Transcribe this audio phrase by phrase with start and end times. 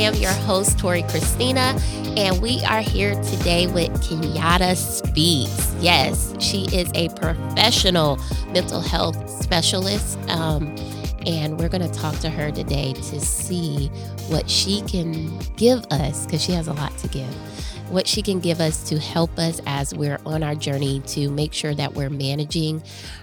[0.00, 1.78] am your host, Torrie Christina,
[2.16, 5.74] and we are here today with Kenyatta Speaks.
[5.80, 8.18] Yes, she is a professional
[8.52, 10.18] mental health specialist.
[10.30, 10.74] Um,
[11.26, 13.88] and we're going to talk to her today to see
[14.28, 17.28] what she can give us because she has a lot to give
[17.90, 21.52] what she can give us to help us as we're on our journey to make
[21.52, 22.82] sure that we're managing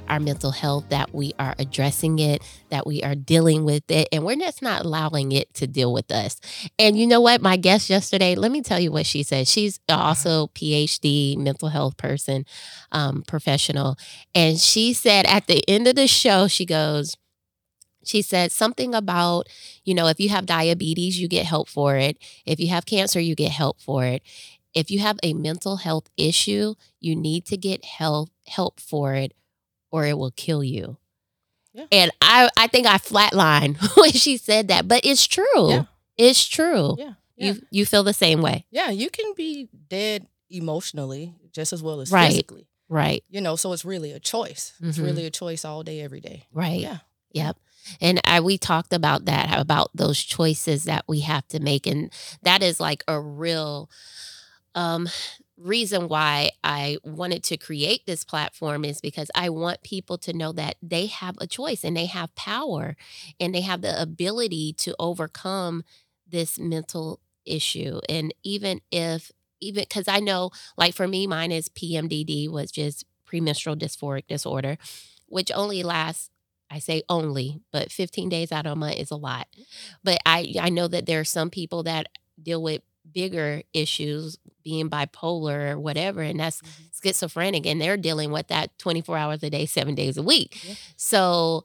[0.09, 4.25] our mental health, that we are addressing it, that we are dealing with it, and
[4.25, 6.39] we're just not allowing it to deal with us.
[6.77, 7.41] And you know what?
[7.41, 9.47] My guest yesterday, let me tell you what she said.
[9.47, 12.45] She's also PhD mental health person,
[12.91, 13.95] um, professional,
[14.35, 17.15] and she said at the end of the show, she goes,
[18.03, 19.47] she said something about,
[19.83, 22.17] you know, if you have diabetes, you get help for it.
[22.45, 24.23] If you have cancer, you get help for it
[24.77, 29.33] if you have a mental health issue, you need to get help help for it
[29.91, 30.97] or it will kill you.
[31.73, 31.85] Yeah.
[31.91, 35.69] And I I think I flatlined when she said that, but it's true.
[35.69, 35.83] Yeah.
[36.17, 36.95] It's true.
[36.97, 37.13] Yeah.
[37.35, 37.53] yeah.
[37.53, 38.65] You you feel the same way.
[38.69, 42.27] Yeah, you can be dead emotionally just as well as right.
[42.27, 42.67] physically.
[42.87, 43.23] Right.
[43.29, 44.73] You know, so it's really a choice.
[44.75, 44.89] Mm-hmm.
[44.89, 46.45] It's really a choice all day every day.
[46.53, 46.79] Right.
[46.79, 46.99] Yeah.
[47.33, 47.57] Yep.
[47.99, 51.87] And I, we talked about that, about those choices that we have to make.
[51.87, 52.11] And
[52.43, 53.89] that is like a real
[54.77, 55.09] um,
[55.57, 60.51] reason why I wanted to create this platform is because I want people to know
[60.53, 62.95] that they have a choice and they have power
[63.39, 65.83] and they have the ability to overcome
[66.29, 67.99] this mental issue.
[68.07, 73.05] And even if, even because I know, like for me, mine is PMDD, was just
[73.25, 74.77] premenstrual dysphoric disorder,
[75.27, 76.29] which only lasts
[76.69, 79.47] I say only, but 15 days out of a month is a lot.
[80.03, 82.07] But I I know that there are some people that
[82.41, 82.81] deal with
[83.13, 86.83] bigger issues being bipolar or whatever and that's mm-hmm.
[87.01, 90.61] schizophrenic and they're dealing with that 24 hours a day 7 days a week.
[90.67, 90.75] Yeah.
[90.95, 91.63] So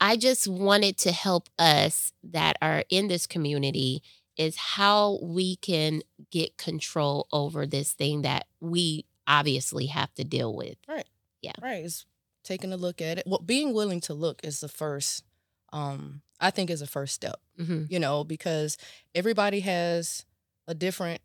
[0.00, 4.02] I just wanted to help us that are in this community
[4.36, 10.56] is how we can get control over this thing that we obviously have to deal
[10.56, 10.76] with.
[10.88, 11.06] Right.
[11.42, 11.52] Yeah.
[11.60, 11.84] Right.
[11.84, 12.06] It's
[12.42, 13.24] taking a look at it.
[13.26, 15.24] Well, being willing to look is the first
[15.72, 17.38] um I think is a first step.
[17.60, 17.84] Mm-hmm.
[17.88, 18.78] You know, because
[19.14, 20.24] everybody has
[20.66, 21.20] a different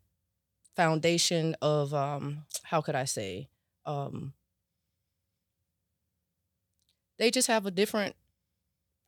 [0.74, 3.48] foundation of um how could I say
[3.86, 4.34] um
[7.18, 8.14] they just have a different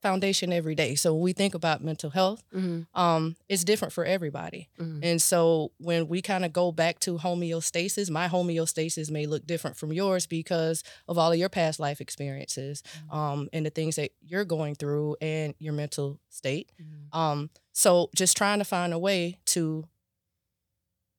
[0.00, 0.94] foundation every day.
[0.94, 2.82] So when we think about mental health, mm-hmm.
[2.98, 4.68] um, it's different for everybody.
[4.78, 5.00] Mm-hmm.
[5.02, 9.76] And so when we kind of go back to homeostasis, my homeostasis may look different
[9.76, 13.16] from yours because of all of your past life experiences mm-hmm.
[13.16, 16.70] um, and the things that you're going through and your mental state.
[16.80, 17.18] Mm-hmm.
[17.18, 19.84] Um, so just trying to find a way to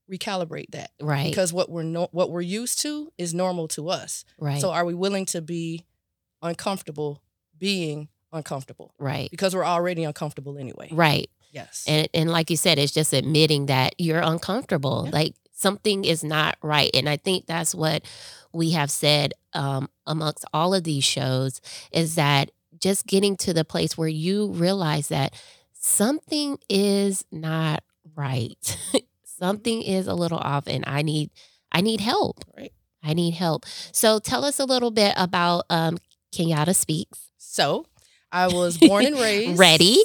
[0.10, 0.92] recalibrate that.
[1.02, 1.30] Right.
[1.30, 4.26] Because what we're no, what we're used to is normal to us.
[4.38, 4.60] Right.
[4.62, 5.86] So are we willing to be
[6.42, 7.22] uncomfortable
[7.58, 8.94] being uncomfortable?
[8.98, 9.30] Right.
[9.32, 10.90] Because we're already uncomfortable anyway.
[10.92, 11.30] Right.
[11.52, 11.84] Yes.
[11.88, 15.04] And and like you said, it's just admitting that you're uncomfortable.
[15.06, 15.12] Yeah.
[15.12, 16.90] Like something is not right.
[16.94, 18.04] And I think that's what
[18.54, 23.66] we have said um, amongst all of these shows is that just getting to the
[23.66, 25.34] place where you realize that
[25.74, 27.84] something is not
[28.16, 28.78] right.
[29.40, 31.32] something is a little off and I need
[31.72, 32.44] I need help.
[32.56, 32.74] Right.
[33.04, 33.66] I need help.
[33.92, 35.98] So tell us a little bit about um
[36.34, 37.30] Kenyatta Speaks.
[37.38, 37.86] So
[38.32, 39.58] I was born and raised.
[39.58, 40.04] Ready?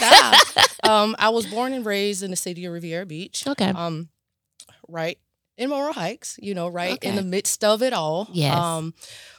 [0.00, 0.38] Yeah.
[0.82, 3.46] um, I was born and raised in the city of Riviera Beach.
[3.46, 3.70] Okay.
[3.70, 4.08] Um,
[4.88, 5.18] right
[5.56, 7.08] in Moral Heights, you know, right okay.
[7.08, 8.28] in the midst of it all.
[8.32, 8.56] Yes.
[8.56, 8.94] Um,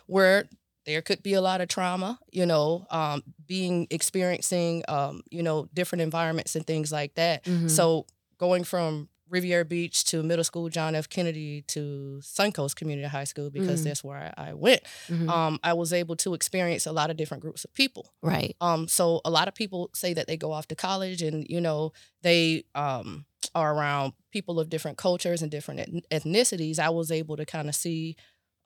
[0.08, 0.50] where
[0.86, 5.68] there could be a lot of trauma, you know, um, being experiencing, um, you know,
[5.74, 7.44] different environments and things like that.
[7.44, 7.68] Mm-hmm.
[7.68, 8.06] So
[8.38, 11.10] going from Riviera Beach to middle school John F.
[11.10, 13.90] Kennedy to Suncoast Community High School because mm-hmm.
[13.90, 14.82] that's where I, I went.
[15.08, 15.30] Mm-hmm.
[15.30, 18.14] Um, I was able to experience a lot of different groups of people.
[18.22, 18.56] Right.
[18.62, 21.62] Um, so a lot of people say that they go off to college and you
[21.62, 26.80] know they um, are around people of different cultures and different ethnicities.
[26.80, 28.16] I was able to kind of see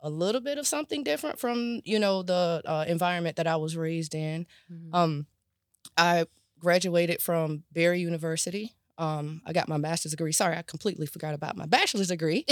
[0.01, 3.77] a little bit of something different from you know the uh, environment that I was
[3.77, 4.45] raised in.
[4.71, 4.95] Mm-hmm.
[4.95, 5.27] Um,
[5.97, 6.25] I
[6.59, 8.73] graduated from Barry University.
[8.97, 10.31] Um, I got my master's degree.
[10.31, 12.45] Sorry, I completely forgot about my bachelor's degree.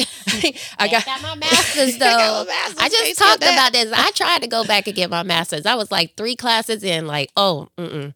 [0.78, 2.06] I got, got, my master's though.
[2.06, 3.92] I, master's I just talked about this.
[3.94, 5.66] I tried to go back and get my master's.
[5.66, 8.14] I was like three classes in, like, oh, mm-mm.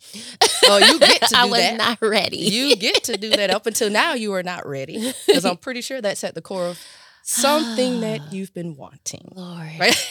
[0.66, 1.78] Oh, you get to do I was that.
[1.78, 2.38] not ready.
[2.38, 3.52] you get to do that.
[3.52, 6.68] Up until now, you are not ready because I'm pretty sure that's at the core
[6.68, 6.80] of
[7.24, 9.32] something that you've been wanting.
[9.36, 10.10] Lord, right?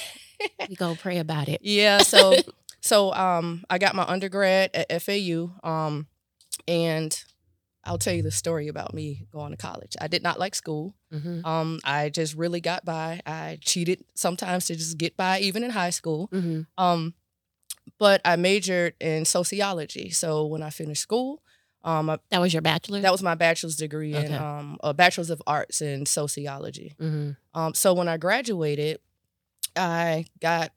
[0.69, 1.61] we go pray about it.
[1.63, 1.99] Yeah.
[1.99, 2.37] So,
[2.81, 6.07] so um, I got my undergrad at FAU, um,
[6.69, 7.23] and
[7.85, 9.97] I'll tell you the story about me going to college.
[10.01, 10.95] I did not like school.
[11.13, 11.45] Mm-hmm.
[11.45, 13.21] Um, I just really got by.
[13.27, 16.29] I cheated sometimes to just get by, even in high school.
[16.33, 16.63] Mm-hmm.
[16.83, 17.15] Um,
[17.99, 20.11] but I majored in sociology.
[20.11, 21.43] So when I finished school,
[21.85, 23.01] Um, I, That was your bachelor?
[23.01, 26.95] that was my bachelor's degree in um, a bachelor's of arts in sociology.
[26.99, 29.01] hmm Um, so when I graduated,
[29.75, 30.71] I got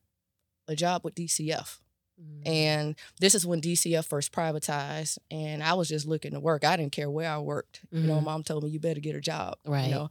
[0.67, 1.77] a job with DCF.
[2.21, 2.47] Mm-hmm.
[2.47, 6.63] And this is when DCF first privatized, and I was just looking to work.
[6.63, 7.81] I didn't care where I worked.
[7.91, 8.23] You know, Mhm.
[8.23, 9.57] mom told me you better get a job.
[9.65, 9.85] Right.
[9.87, 10.09] You know,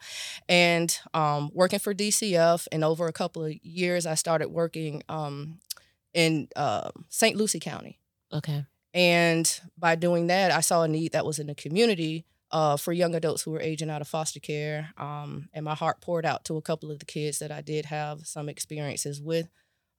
[0.48, 5.60] and um, working for DCF, and over a couple of years, I started working um,
[6.12, 7.36] in uh, St.
[7.36, 7.98] Lucie County.
[8.32, 8.66] Okay.
[8.92, 12.92] And by doing that, I saw a need that was in the community uh, for
[12.92, 14.90] young adults who were aging out of foster care.
[14.96, 17.86] Um, and my heart poured out to a couple of the kids that I did
[17.86, 19.48] have some experiences with.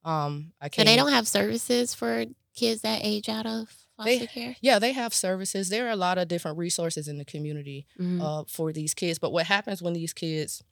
[0.06, 2.24] Um, I So came, they don't have services for
[2.54, 4.56] kids that age out of foster They- care?
[4.60, 5.68] Yeah, they have services.
[5.68, 8.20] There are a lot of different resources in the community Mhm.
[8.22, 9.18] uh, for these kids.
[9.18, 10.62] But what happens when these kids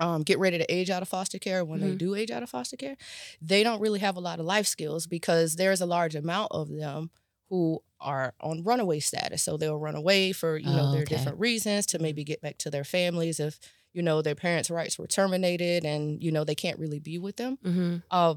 [0.00, 1.98] um, get ready to age out of foster care, when they Mhm.
[1.98, 2.96] do age out of foster care,
[3.42, 6.70] they don't really have a lot of life skills because there's a large amount of
[6.70, 7.10] them
[7.50, 9.42] who are on runaway status.
[9.42, 11.14] So they'll run away for, you know, Oh, their okay.
[11.16, 13.60] different reasons to maybe get back to their families if,
[13.92, 17.36] you know, their parents' rights were terminated and, you know, they can't really be with
[17.36, 17.58] them.
[17.62, 18.02] Mhm.
[18.10, 18.36] Uh,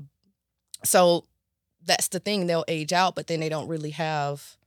[0.85, 1.25] so
[1.85, 4.57] that's the thing; they'll age out, but then they don't really have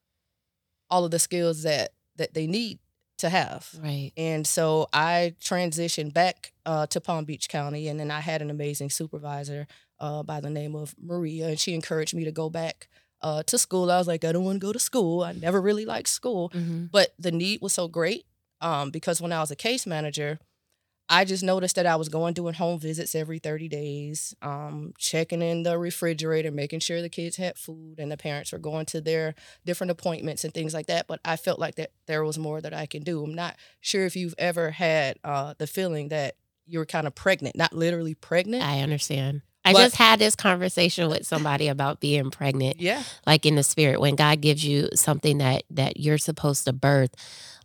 [0.91, 2.79] all of the skills that that they need
[3.19, 3.69] to have.
[3.83, 4.13] Right.
[4.17, 8.51] And so I transitioned back uh, to Palm Beach County, and then I had an
[8.51, 9.67] amazing supervisor
[9.99, 12.89] uh, by the name of Maria, and she encouraged me to go back
[13.21, 13.91] uh, to school.
[13.91, 15.23] I was like, I don't want to go to school.
[15.25, 18.25] I never really liked school, hmm but the need was so great
[18.61, 20.39] um, because when I was a case manager,
[21.09, 25.41] I just noticed that I was going doing home visits every 30 days, um, checking
[25.41, 29.01] in the refrigerator, making sure the kids had food and the parents were going to
[29.01, 29.35] their
[29.65, 31.07] different appointments and things like that.
[31.07, 33.25] But I felt like that there was more that I can do.
[33.25, 37.57] I'm not sure if you've ever had uh, the feeling that you're kind of pregnant,
[37.57, 38.63] not literally pregnant.
[38.63, 39.41] I understand.
[39.65, 43.03] I But- just had this conversation with somebody about being pregnant, yeah.
[43.27, 44.01] like in the spirit.
[44.01, 47.15] When God gives you something that that you're supposed to birth,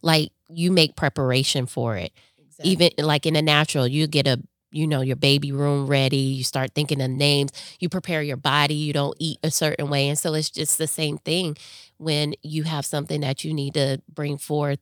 [0.02, 2.12] like you make preparation for it.
[2.60, 2.72] Exactly.
[2.72, 4.42] Even like in the natural, you get a
[4.72, 6.18] you know your baby room ready.
[6.18, 7.52] You start thinking of names.
[7.80, 8.76] You prepare your body.
[8.76, 11.58] You don't eat a certain way, and so it's just the same thing
[11.98, 14.80] when you have something that you need to bring forth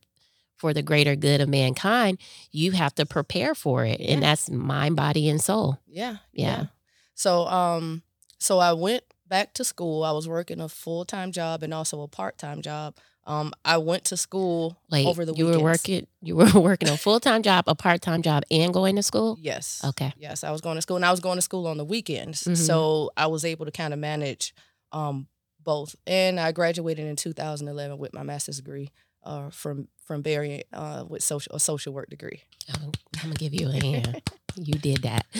[0.56, 2.18] for the greater good of mankind.
[2.50, 5.78] You have to prepare for it, and that's mind, body, and soul.
[5.86, 6.16] Yeah.
[6.32, 6.66] Yeah.
[7.14, 8.02] So um
[8.38, 10.04] so I went back to school.
[10.04, 12.96] I was working a full-time job and also a part-time job.
[13.24, 15.62] Um I went to school Like over the you weekends.
[15.62, 18.96] were working, you were working a full time job, a part time job, and going
[18.96, 19.36] to school.
[19.40, 19.80] Yes.
[19.84, 20.12] Okay.
[20.18, 22.42] Yes, I was going to school and I was going to school on the weekends.
[22.44, 22.56] Mhm.
[22.56, 24.54] So I was able to kind of manage
[24.92, 25.28] um
[25.64, 25.94] both.
[26.06, 28.90] And I graduated in 2011 with my master's degree
[29.24, 32.40] uh from from Barry uh with social a social work degree.
[32.74, 34.20] I'm, I'm gonna give you a hand.
[34.56, 35.26] you did that.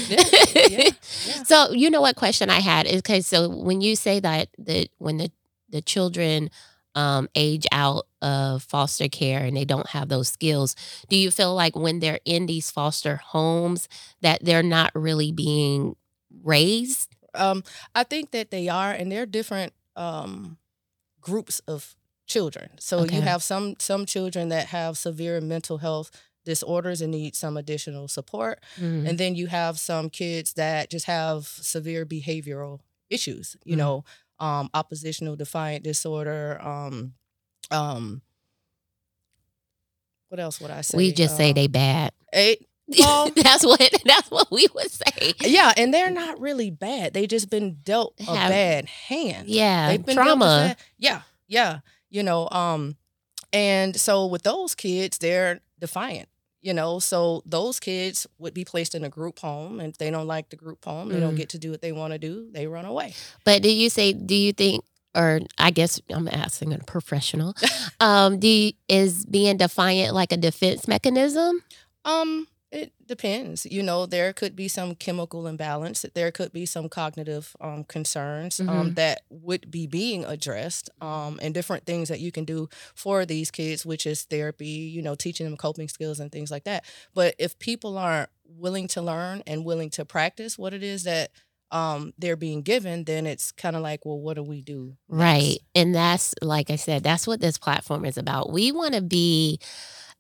[0.71, 0.91] Yeah,
[1.27, 1.43] yeah.
[1.45, 3.21] So you know what question I had is okay.
[3.21, 5.31] So when you say that that when the
[5.71, 6.51] the children
[6.95, 10.77] um, age out of foster care and they don't have those skills,
[11.09, 13.89] do you feel like when they're in these foster homes
[14.21, 15.97] that they're not really being
[16.43, 17.15] raised?
[17.35, 20.59] Um, I think that they are, and they're different um,
[21.21, 21.95] groups of
[22.27, 22.71] children.
[22.79, 23.17] So Okay.
[23.17, 26.11] you have some some children that have severe mental health
[26.45, 29.09] disorders and need some additional support, Mhm.
[29.09, 32.81] and then you have some kids that just have severe behavioral
[33.11, 33.57] issues.
[33.65, 33.79] You Mhm.
[33.79, 34.05] know,
[34.43, 36.59] um, oppositional defiant disorder.
[36.61, 37.15] Um,
[37.71, 38.23] um,
[40.29, 40.97] what else would I say?
[40.97, 42.13] we just say Um, they bad.
[42.33, 42.57] eh,
[42.99, 45.35] Well- that's what that's what we would say.
[45.43, 47.15] yeah, and they're not really bad.
[47.15, 49.49] They just been dealt a Have- bad hand.
[49.49, 50.77] Yeah, They've been trauma.
[50.99, 51.79] Yeah, yeah.
[52.11, 52.97] You know, um,
[53.53, 56.29] and so with those kids, they're defiant.
[56.63, 60.11] You know, so those kids would be placed in a group home, and if they
[60.11, 61.39] don't like the group home, they don't Mm.
[61.39, 62.47] get to do what they want to do.
[62.53, 63.15] They run away.
[63.45, 64.13] But do you say?
[64.13, 64.85] Do you think?
[65.15, 67.55] Or I guess I'm asking a professional.
[68.01, 71.63] um, do you, is being defiant like a defense mechanism?
[72.05, 73.67] Um, it depends.
[73.67, 76.05] You know, there could be some chemical imbalance.
[76.15, 78.95] There could be some cognitive um, concerns um, Mhm.
[78.97, 83.51] that would be being addressed, um, and different things that you can do for these
[83.51, 84.67] kids, which is therapy.
[84.67, 86.85] You know, teaching them coping skills and things like that.
[87.15, 91.31] But if people aren't willing to learn and willing to practice what it is that
[91.71, 94.97] um, they're being given, then it's kind of like, well, what do we do?
[95.09, 95.21] next?
[95.23, 95.59] Right.
[95.75, 98.53] And that's, like I said, that's what this platform is about.
[98.53, 99.59] We want to be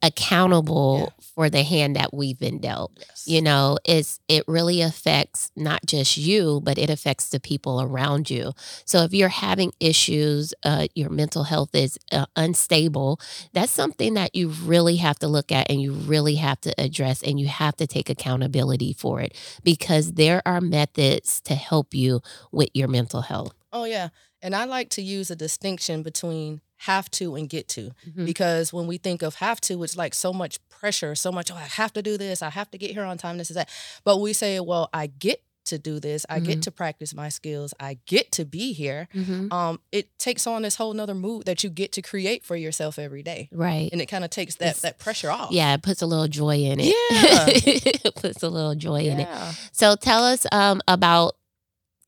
[0.03, 2.93] accountable for the hand that we've been dealt.
[2.99, 3.25] Yes.
[3.27, 8.29] You know, it's it really affects not just you, but it affects the people around
[8.29, 8.53] you.
[8.85, 13.21] So if you're having issues, uh, your mental health is uh, unstable,
[13.53, 17.23] that's something that you really have to look at and you really have to address
[17.23, 22.21] and you have to take accountability for it because there are methods to help you
[22.51, 23.55] with your mental health.
[23.73, 24.09] Oh yeah,
[24.43, 26.61] and I like to use a distinction between
[26.91, 28.27] have to and get to Mhm.
[28.27, 31.57] because when we think of have to it's like so much pressure so much oh
[31.57, 33.69] i have to do this i have to get here on time this is that
[34.05, 36.45] but we say well i get to do this i Mhm.
[36.47, 39.53] get to practice my skills i get to be here Mhm.
[39.53, 42.99] um it takes on this whole nother mood that you get to create for yourself
[42.99, 43.89] every day Right.
[43.93, 46.27] and it kind of takes that It's- that pressure off Yeah, it puts a little
[46.27, 46.87] joy in it.
[47.11, 47.45] Yeah.
[48.05, 49.29] it puts a little joy in it.
[49.71, 51.37] So tell us um about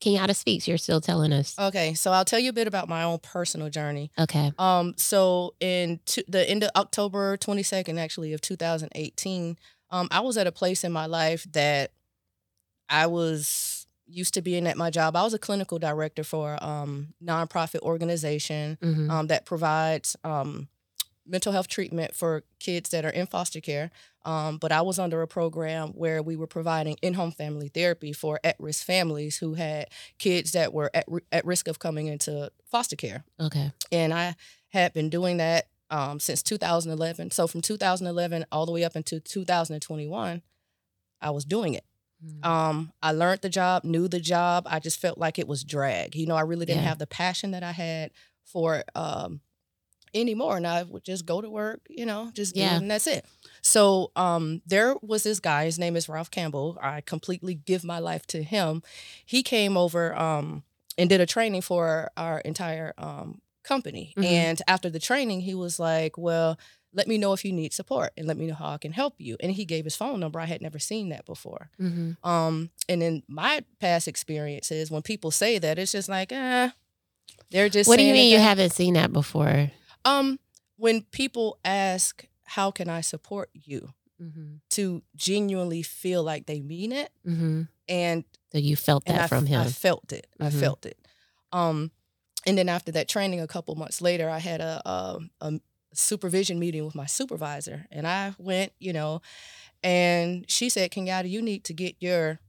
[0.01, 0.67] Kenyatta Speaks.
[0.67, 1.55] You're still telling us.
[1.57, 4.51] okay so i'll tell you a bit about my own personal journey Okay.
[4.59, 9.57] Um, so in t- the end of October 22nd, actually, of 2018,
[9.91, 11.91] um, I was at a place in my life that
[12.89, 15.15] I was used to being at my job.
[15.15, 19.09] I was a clinical director for um nonprofit organization Mhm.
[19.09, 20.67] um, that provides um,
[21.25, 23.91] mental health treatment for kids that are in foster care.
[24.25, 28.39] Um, but I was under a program where we were providing in-home family therapy for
[28.43, 33.23] at-risk families who had kids that were at, at risk of coming into foster care
[33.39, 33.71] Okay.
[33.91, 34.35] and I
[34.69, 37.29] had been doing that um, since 2011.
[37.31, 40.41] So from 2011 all the way up into 2021,
[41.21, 41.83] I was doing it.
[42.25, 42.45] Mhm.
[42.45, 44.65] Um, I learned the job, knew the job.
[44.69, 46.15] I just felt like it was drag.
[46.15, 46.89] You know, I really didn't Yeah.
[46.89, 48.11] have the passion that I had
[48.43, 49.41] for um,
[50.15, 51.81] anymore, and I would just go to work.
[51.89, 52.75] You know, just Yeah.
[52.75, 53.25] it, and that's it.
[53.61, 55.65] So um, there was this guy.
[55.65, 56.77] His name is Ralph Campbell.
[56.81, 58.81] I completely give my life to him.
[59.25, 60.63] He came over um,
[60.97, 64.13] and did a training for our entire um, company.
[64.17, 64.23] Mhm.
[64.25, 66.57] And after the training, he was like, "Well."
[66.97, 69.15] Let me know if you need support and let me know how I can help
[69.17, 69.35] you.
[69.41, 70.39] And he gave his phone number.
[70.39, 71.69] I had never seen that before.
[71.77, 72.15] Mhm.
[72.23, 76.69] Um, and in my past experiences, when people say that, it's just like, eh,
[77.51, 77.89] they're just.
[77.89, 79.71] What do you mean you haven't seen that before?
[80.05, 80.39] Um,
[80.77, 83.89] when people ask, "How can I support you?"
[84.21, 84.55] Mm-hmm.
[84.69, 87.63] to genuinely feel like they mean it, Mm-hmm.
[87.89, 89.59] and So you felt that I, from him.
[89.61, 90.27] I felt it.
[90.39, 90.59] I Mhm.
[90.59, 90.97] felt it.
[91.51, 91.91] Um,
[92.45, 95.59] and then after that training, a couple months later, I had a, a a
[95.93, 99.21] supervision meeting with my supervisor, and I went, you know,
[99.83, 102.39] and she said, "Kenyatta, you need to get your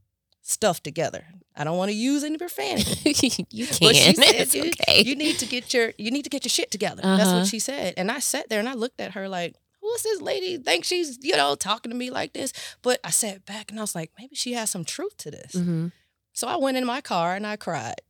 [0.48, 1.26] stuff together.
[1.56, 3.78] I don't want to use any profanity." you can.
[3.88, 5.02] But she said, it's you, okay.
[5.02, 7.02] you need to get your you need to get your shit together.
[7.02, 7.38] That's Uh-huh.
[7.40, 7.94] what she said.
[7.96, 10.58] And I sat there and I looked at her like, who's this lady?
[10.58, 12.52] Think she's, you know, talking to me like this.
[12.82, 15.52] But I sat back and I was like, maybe she has some truth to this.
[15.52, 15.92] Mhm.
[16.32, 18.00] So I went in my car and I cried.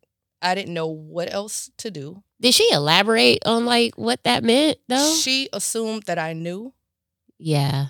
[0.42, 2.22] I didn't know what else to do.
[2.40, 5.14] Did she elaborate on like what that meant though?
[5.14, 6.72] She assumed that I knew
[7.38, 7.88] yeah.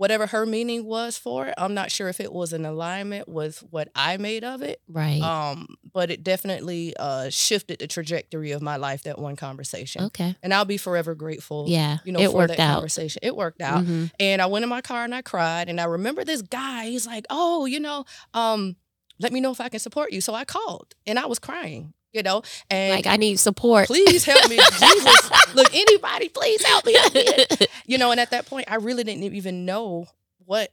[0.00, 1.54] Whatever her meaning was for it.
[1.58, 4.80] I'm not sure if it was in alignment with what I made of it.
[4.88, 5.20] Right.
[5.20, 10.04] Um, but it definitely uh shifted the trajectory of my life that one conversation.
[10.04, 10.34] okay.
[10.42, 11.66] And I'll be forever grateful.
[11.68, 11.98] Yeah.
[12.06, 12.74] You know, it for worked that out.
[12.76, 13.20] conversation.
[13.22, 13.84] It worked out.
[13.84, 14.10] Mhm.
[14.18, 15.68] And I went in my car and I cried.
[15.68, 18.76] And I remember this guy, he's like, Oh, you know, um,
[19.18, 20.22] let me know if I can support you.
[20.22, 23.86] So I called and I was crying, you know, and Like I need support.
[23.86, 24.56] please help me.
[24.78, 25.30] Jesus.
[25.54, 26.96] Look, anybody, please help me.
[27.86, 30.06] You know, and at that point, I really didn't even know
[30.44, 30.70] what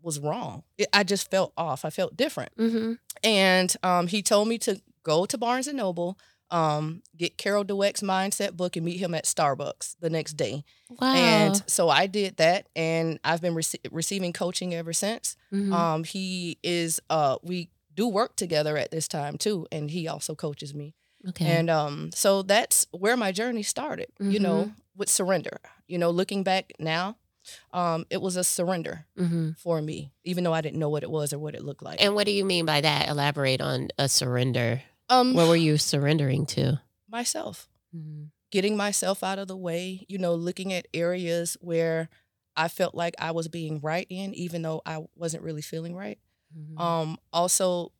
[0.00, 0.62] was wrong.
[0.78, 1.84] It, I just felt off.
[1.84, 2.52] I felt different.
[2.56, 2.92] hmm
[3.24, 6.16] And um, he told me to go to Barnes and Noble,
[6.52, 10.62] um, get Carol Dweck's mindset book, and meet him at Starbucks the next day.
[11.00, 11.14] Wow.
[11.14, 15.36] And so I did that, and I've been rece- receiving coaching ever since.
[15.52, 15.72] Mhm.
[15.72, 20.34] Um, he is, uh, we do work together at this time too, and he also
[20.34, 20.94] coaches me.
[21.28, 21.44] okay.
[21.46, 24.72] And um, so that's where my journey started, you know, Mm-hmm.
[24.96, 25.58] with surrender.
[25.88, 27.16] You know, looking back now,
[27.72, 31.10] um, it was a surrender hmm for me, even though I didn't know what it
[31.10, 32.02] was or what it looked like.
[32.02, 33.08] And what do you mean by that?
[33.08, 34.82] Elaborate on a surrender.
[35.08, 36.80] um, What were you surrendering to?
[37.08, 38.30] myself, Mhm.
[38.50, 42.08] getting myself out of the way, you know, looking at areas where
[42.56, 46.18] I felt like I was being right in, even though I wasn't really feeling right.
[46.56, 46.80] Mhm.
[46.80, 47.92] Um, also,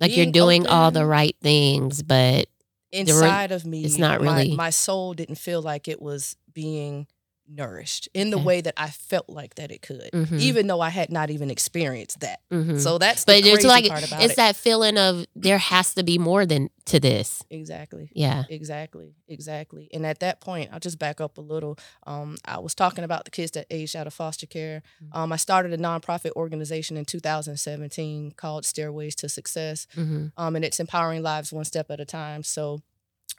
[0.00, 2.46] like you're doing all the right things, but
[2.92, 7.06] inside of me, it's not my- really- my, soul didn't feel like it was being
[7.46, 8.44] nourished in the Okay.
[8.46, 10.40] way that I felt like that it could, Mhm.
[10.40, 12.40] even though I had not even experienced that.
[12.50, 12.80] Mhm.
[12.80, 14.36] So that's the but it's like part about it's it.
[14.36, 17.42] that feeling of there has to be more than to this.
[17.50, 18.10] exactly.
[18.14, 18.44] Yeah.
[18.48, 19.88] Exactly, exactly.
[19.92, 21.78] And at that point, I'll just back up a little.
[22.06, 24.82] Um, I was talking about the kids that aged out of foster care.
[25.02, 25.16] Mhm.
[25.16, 30.64] Um, I started a nonprofit organization in 2017 called Stairways to Success, hmm um, and
[30.64, 32.42] it's empowering lives one step at a time.
[32.42, 32.80] So,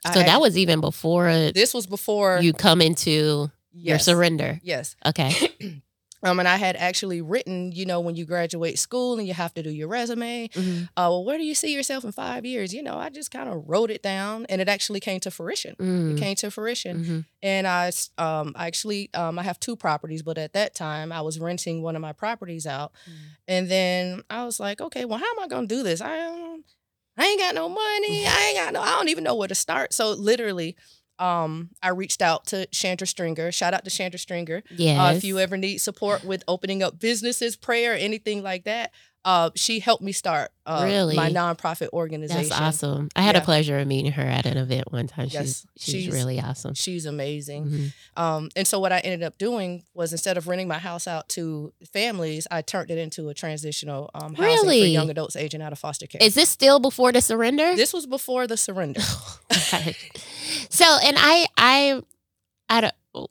[0.04, 4.06] I So that act- was even before this was before you come into your yes,
[4.06, 4.60] surrender.
[4.64, 4.96] Yes.
[5.06, 5.32] Okay.
[6.24, 9.54] Um, and I had actually written, you know, when you graduate school and you have
[9.54, 10.86] to do your resume, Mhm.
[10.86, 12.74] uh, well, where do you see yourself in five years?
[12.74, 15.76] You know, I just kind of wrote it down, and it actually came to fruition.
[15.76, 16.14] Mm.
[16.14, 17.04] It came to fruition.
[17.06, 17.26] Mhm.
[17.44, 21.12] and I s- um I actually um I have two properties, but at that time
[21.12, 22.92] I was renting one of my properties out,
[23.48, 26.02] and then I was like, okay, well, how am I gonna do this?
[26.02, 26.64] I um,
[27.18, 28.26] I ain't got no money.
[28.26, 28.82] I ain't got no.
[28.82, 29.94] I don't even know where to start.
[29.94, 30.76] So literally,
[31.20, 33.52] um, I reached out to Chandra Stringer.
[33.52, 34.64] Shout out to Chandra Stringer.
[34.70, 35.00] Yes.
[35.00, 38.92] Uh, if you ever need support with opening up businesses, prayer, anything like that,
[39.26, 41.16] uh, she helped me start uh, Really?
[41.16, 42.48] my nonprofit organization.
[42.48, 43.10] That's awesome.
[43.16, 45.28] I had a pleasure of meeting her at an event one time.
[45.32, 46.76] Yes, she's, she's she's- really awesome.
[46.76, 47.66] She's amazing.
[47.66, 47.94] Mhm.
[48.16, 51.28] Um, and so what I ended up doing was instead of renting my house out
[51.30, 55.72] to families, I turned it into a transitional um, housing for young adults aging out
[55.74, 56.20] of foster care.
[56.22, 57.76] Is this still before the surrender?
[57.76, 59.02] this was before the surrender.
[60.70, 62.02] So and I I
[62.70, 63.30] I don't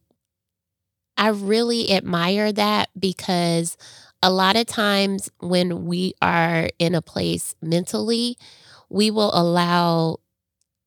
[1.17, 3.77] I really admire that because
[4.25, 8.39] a lot of times when we are in a place mentally,
[8.89, 10.17] we will allow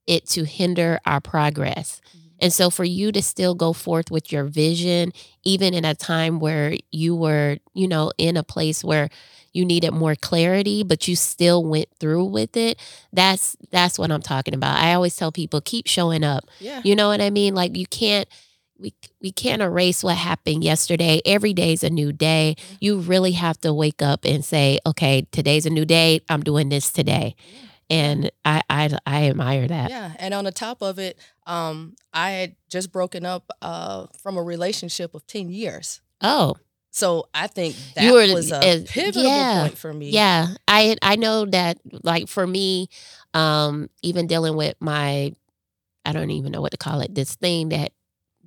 [0.08, 2.02] it to hinder our progress.
[2.10, 2.28] Mm-hmm.
[2.40, 5.14] And so for you to still go forth with your vision,
[5.44, 9.08] even in a time where you were, you know, in a place where
[9.54, 12.80] you needed more clarity, but you still went through with it,
[13.14, 14.80] that's that's what I'm talking about.
[14.80, 16.46] I always tell people keep showing up.
[16.60, 16.82] yeah.
[16.84, 17.54] You know what I mean?
[17.54, 18.28] Like you can't
[18.80, 21.22] we we can't erase what happened yesterday.
[21.26, 22.56] Every day's a new day.
[22.80, 26.22] You really have to wake up and say, "Okay, today's a new day.
[26.30, 27.36] I'm doing this today."
[27.90, 29.90] And I I I admire that.
[29.90, 34.38] Yeah, and on the top of it, um, I had just broken up uh, from
[34.38, 36.02] a relationship of ten years.
[36.22, 36.56] Oh,
[36.92, 40.10] So I think that You were- was a uh, pivotal yeah, point for me.
[40.10, 42.90] Yeah, I I know that like for me,
[43.34, 45.34] um, even dealing with my,
[46.06, 47.92] I don't even know what to call it, this thing that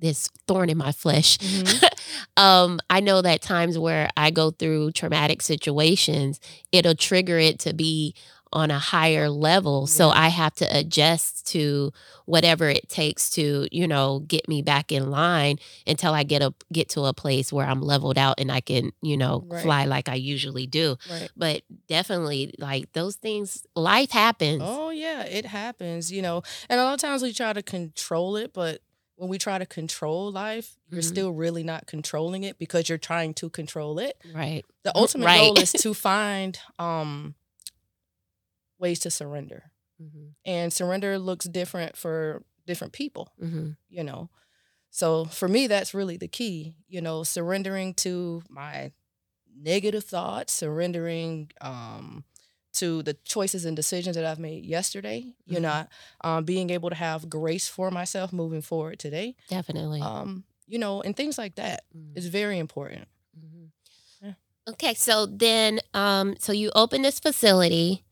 [0.01, 1.37] this thorn in my flesh.
[1.37, 1.89] Mhm.
[2.37, 6.39] um, I know that times where I go through traumatic situations,
[6.71, 8.15] it'll trigger it to be
[8.53, 9.87] on a higher level.
[9.87, 11.93] So I have to adjust to
[12.25, 15.55] whatever it takes to, you know, get me back in line
[15.87, 18.91] until I get a get to a place where I'm leveled out and I can,
[19.01, 19.63] you know, Right.
[19.63, 20.97] fly like I usually do.
[21.09, 21.29] Right.
[21.37, 24.63] But definitely like those things life happens.
[24.65, 26.41] Oh yeah, it happens, you know.
[26.67, 28.81] And a lot of times we try to control it, but
[29.21, 31.05] when we try to control life, you're Mhm.
[31.05, 34.19] still really not controlling it because you're trying to control it.
[34.33, 34.65] Right.
[34.81, 35.37] The ultimate Right.
[35.37, 37.35] goal is to find um
[38.79, 39.71] ways to surrender.
[39.99, 43.29] hmm And surrender looks different for different people.
[43.39, 44.29] hmm you know.
[44.89, 48.91] So for me, that's really the key, you know, surrendering to my
[49.55, 52.23] negative thoughts, surrendering um,
[52.73, 55.61] to the choices and decisions that I've made yesterday, you Mhm.
[55.61, 55.87] know,
[56.23, 60.01] um, being able to have grace for myself moving forward today, Definitely.
[60.01, 62.17] um, you know, and things like that Mhm.
[62.17, 63.07] is very important.
[63.37, 63.71] Mhm.
[64.21, 64.33] Yeah.
[64.67, 68.05] Okay, so then, um, so you open this facility,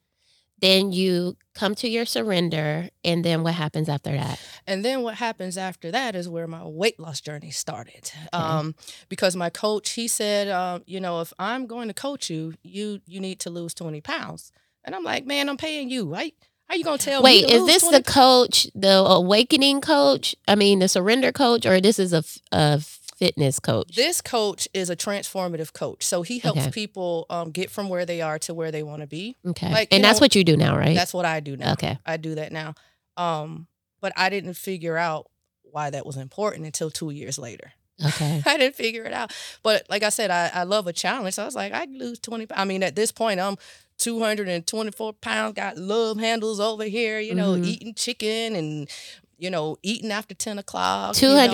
[0.62, 4.40] then you come to your surrender, and then what happens after that?
[4.66, 8.12] And then what happens after that is where my weight loss journey started.
[8.34, 8.76] Um,
[9.10, 13.02] because my coach, he said, um, you know, if I'm going to coach you, you
[13.06, 14.52] you need to lose 20 pounds.
[14.86, 16.08] And I'm like, man, I'm paying you.
[16.10, 16.34] Right?
[16.70, 17.24] How you gonna tell me?
[17.24, 20.36] Wait, is this 20 the coach, the awakening coach?
[20.48, 22.80] I mean, the surrender coach, or this is a, a
[23.20, 23.96] fitness coach?
[23.96, 26.04] This coach is a transformative coach.
[26.04, 26.72] So he helps Okay.
[26.72, 29.36] people um, get from where they are to where they want to be.
[29.46, 30.96] okay, like, and that's know, what you do now, right?
[30.96, 31.74] That's what I do now.
[31.74, 31.98] Okay.
[32.06, 32.74] I do that now.
[33.18, 33.68] Um,
[34.02, 35.28] but I didn't figure out
[35.64, 37.74] why that was important until two years later.
[38.04, 38.42] Okay.
[38.46, 39.34] I didn't figure it out.
[39.62, 41.36] But like I said, I, I love a challenge.
[41.36, 42.48] So I was like, I lose 20.
[42.56, 43.58] I mean, at this point, I'm
[43.98, 47.66] 224 pounds, got love handles over here, you know, Mhm.
[47.66, 48.90] eating chicken and,
[49.40, 51.16] you know, eating after 10 o'clock.
[51.30, 51.52] you know.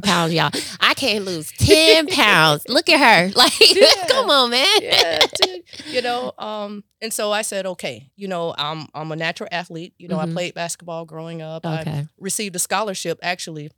[0.00, 0.50] pounds, y'all.
[0.80, 2.64] I can't lose ten pounds.
[2.68, 3.30] Look at her.
[3.36, 4.06] Like, Yeah.
[4.08, 4.66] come on, man.
[4.82, 9.16] yeah, dude, you know, um, and so I said, okay, you know, I'm I'm a
[9.16, 9.94] natural athlete.
[9.98, 10.28] You know, Mhm.
[10.30, 11.64] I played basketball growing up.
[11.64, 12.06] I Okay.
[12.18, 13.70] received a scholarship actually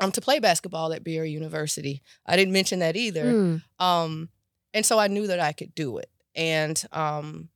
[0.00, 2.02] um to play basketball at Barry University.
[2.26, 3.30] I didn't mention that either.
[3.30, 3.56] Hmm.
[3.84, 4.28] Um,
[4.72, 6.10] and so I knew that I could do it.
[6.34, 7.48] And um,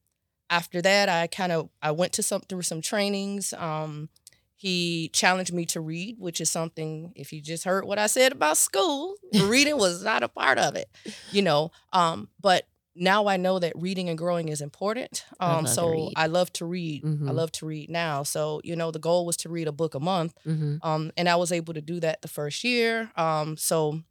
[0.50, 3.52] after that, I kind of I went to some through some trainings.
[3.54, 4.08] Um,
[4.58, 7.12] he challenged me to read, which is something.
[7.14, 10.74] If you just heard what I said about school, reading was not a part of
[10.74, 10.90] it,
[11.30, 11.70] you know.
[11.92, 12.66] Um, but
[12.96, 15.24] now I know that reading and growing is important.
[15.38, 16.10] Um, to so.
[16.16, 17.04] I love to read.
[17.04, 17.34] I Mhm.
[17.34, 18.24] love to read now.
[18.24, 20.34] So you know, the goal was to read a book a month.
[20.44, 23.12] hmm Um, and I was able to do that the first year.
[23.16, 24.02] Um, so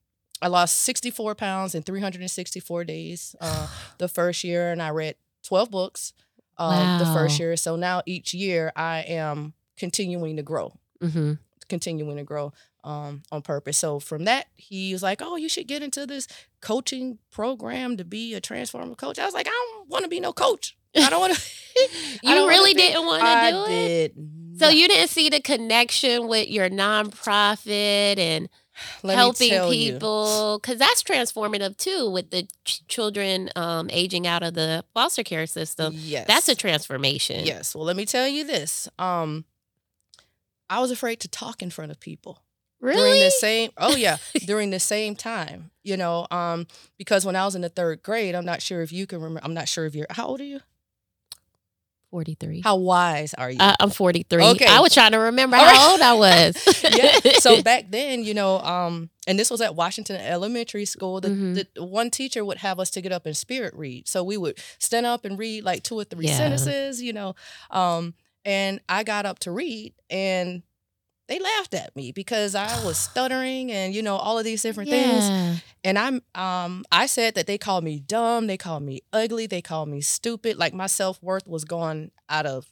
[0.42, 5.70] I lost 64 pounds in 364 days uh, the first year, and I read 12
[5.70, 6.14] books
[6.58, 7.58] um, the first year.
[7.58, 11.34] So now each year I am continuing to grow, hmm
[11.70, 12.54] continuing to grow
[12.86, 13.78] um, on purpose.
[13.78, 16.28] So from that, he was like, "Oh, you should get into this
[16.62, 20.20] coaching program to be a transformative coach." I was like, "I don't want to be
[20.20, 20.78] no coach.
[20.96, 21.42] I don't want to."
[22.24, 24.16] You really didn't want to I do it.
[24.58, 28.50] So you didn't see the connection with your nonprofit and
[29.04, 34.54] Let helping people because that's transformative too with the ch- children um, aging out of
[34.54, 35.94] the foster care system.
[35.96, 36.28] Yes.
[36.28, 37.46] That's a transformation.
[37.46, 37.76] Yes.
[37.76, 38.88] Well, let me tell you this.
[39.00, 39.46] Um,
[40.70, 42.42] I was afraid to talk in front of people
[42.80, 42.98] Really?
[42.98, 46.68] during the same oh yeah during the same time you know um
[47.00, 49.40] because when i was in the third grade i'm not sure if you can remember
[49.44, 50.60] i'm not sure if you're how old are you
[52.12, 52.62] 43.
[52.62, 54.42] how wise are you Uh, I'm 43.
[54.52, 54.66] Okay.
[54.66, 55.92] I was trying to remember All how right.
[55.92, 56.84] old I was.
[56.90, 61.30] yeah so back then you know um and this was at washington elementary school the,
[61.30, 61.66] Mhm.
[61.76, 64.58] the one teacher would have us to get up and spirit read so we would
[64.80, 66.38] stand up and read like two or three Yeah.
[66.38, 67.36] sentences you know
[67.72, 68.14] um
[68.48, 70.64] and i got up to read and
[71.28, 74.90] they laughed at me because i was stuttering and you know all of these different
[74.90, 75.30] things
[75.84, 79.62] and I'm um I said that they called me dumb, they called me ugly, they
[79.62, 80.58] called me stupid.
[80.58, 82.66] Like my self worth was gone out of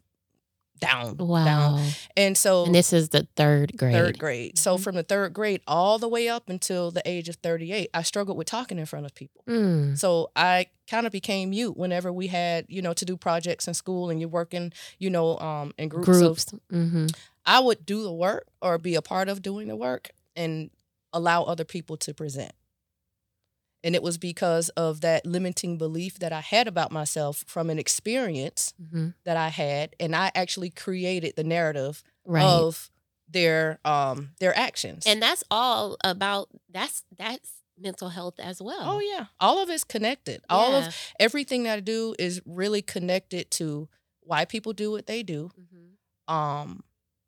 [0.85, 1.27] down, down.
[1.27, 1.83] Wow.
[2.15, 3.93] And so And this is the third grade.
[3.93, 4.57] third grade.
[4.57, 4.81] So Mhm.
[4.83, 8.37] from the third grade all the way up until the age of 38, I struggled
[8.37, 9.41] with talking in front of people.
[9.47, 9.97] Mm.
[9.97, 13.73] So I kind of became mute whenever we had, you know, to do projects in
[13.73, 16.05] school and you're working, you know, um in groups.
[16.07, 16.45] Groups.
[16.69, 17.07] hmm
[17.47, 20.71] I would do the work or be a part of doing the work and
[21.13, 22.51] allow other people to present.
[23.85, 27.79] And it was because of that limiting belief that I had about myself from an
[27.79, 29.95] experience hmm that I had.
[29.99, 32.43] And I actually created the narrative Right.
[32.43, 32.89] of
[33.29, 35.03] their um their actions.
[35.07, 38.83] and that's all about that's that's mental health as well.
[38.91, 39.25] oh yeah.
[39.39, 40.41] All of it's connected.
[40.49, 40.87] All of
[41.19, 43.87] everything that I do is really connected to
[44.21, 45.51] why people do what they do.
[45.59, 46.33] Mhm.
[46.33, 46.83] um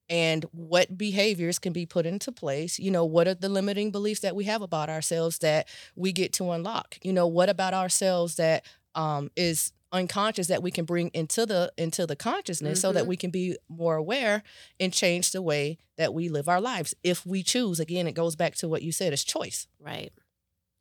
[0.10, 4.22] and what behaviors can be put into place you know what are the limiting beliefs
[4.22, 8.36] that we have about ourselves that we get to unlock you know what about ourselves
[8.36, 8.66] that
[8.96, 13.08] um is unconscious that we can bring into the into the consciousness so that Mhm.
[13.08, 14.44] we can be more aware
[14.80, 18.36] and change the way that we live our lives if we choose again it goes
[18.36, 20.12] back to what you said it's choice Right.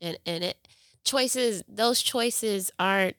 [0.00, 0.68] And and it
[1.04, 3.16] choices those choices aren't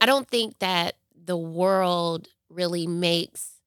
[0.00, 3.59] I don't think that the world really makes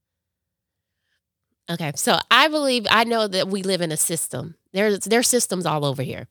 [1.70, 1.92] Okay.
[1.96, 4.56] So I believe I know that we live in a system.
[4.74, 6.28] There's there's systems all over here.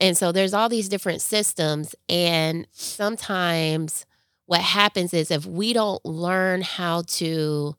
[0.00, 4.04] And so there's all these different systems and sometimes
[4.46, 7.74] what happens is if we don't learn how to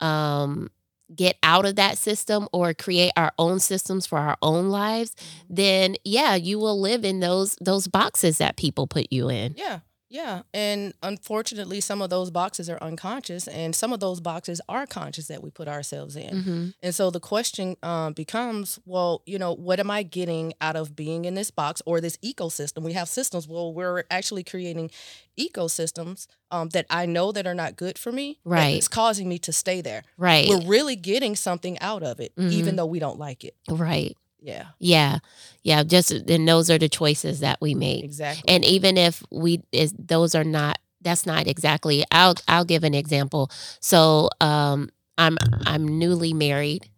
[0.00, 0.70] um
[1.14, 5.14] get out of that system or create our own systems for our own lives,
[5.48, 9.54] then yeah, you will live in those those boxes that people put you in.
[9.56, 9.80] Yeah,
[10.16, 10.42] yeah.
[10.54, 15.26] And unfortunately, some of those boxes are unconscious, and some of those boxes are conscious
[15.28, 16.34] that we put ourselves in.
[16.42, 20.76] hmm And so the question um, becomes, well, you know, what am I getting out
[20.76, 22.80] of being in this box or this ecosystem?
[22.82, 23.46] We have systems.
[23.48, 24.90] Well, we're actually creating
[25.38, 28.38] ecosystems um, that I know that are not good for me.
[28.44, 28.76] Right.
[28.76, 30.02] It's causing me to stay there.
[30.16, 30.48] Right.
[30.48, 32.52] We're really getting something out of it, Mhm.
[32.52, 33.54] even though we don't like it.
[33.68, 34.16] right.
[34.40, 35.18] Yeah, Yeah.
[35.62, 35.82] Yeah.
[35.82, 38.04] Just and those are the choices that we make.
[38.04, 38.44] exactly.
[38.48, 42.94] And even if we is those are not that's not exactly I'll I'll give an
[42.94, 43.50] example.
[43.80, 46.88] So um I'm I'm newly married.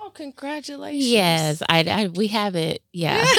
[0.00, 1.04] oh, congratulations.
[1.06, 3.24] Yes, I, I we haven't yeah.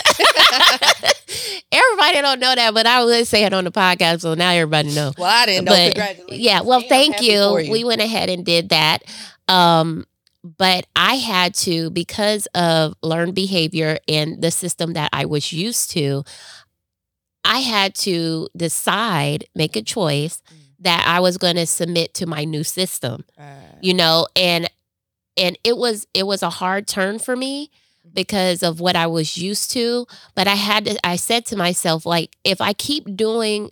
[1.72, 4.94] everybody don't know that, but I would say it on the podcast, so now everybody
[4.94, 5.12] know.
[5.18, 5.72] well, I didn't know.
[5.72, 6.40] But, congratulations.
[6.40, 7.60] Yeah, well, I'm thank you.
[7.60, 7.72] you.
[7.72, 9.04] We went ahead and did that.
[9.48, 10.06] Um,
[10.44, 15.92] but I had to because of learned behavior and the system that I was used
[15.92, 16.24] to.
[17.44, 20.56] I had to decide, make a choice Mm.
[20.84, 23.44] that I was going to submit to my new system Uh,
[23.82, 24.70] you know and
[25.38, 27.70] and it was it was a hard turn for me
[28.14, 32.06] because of what I was used to but I had to I said to myself
[32.06, 33.72] like if I keep doing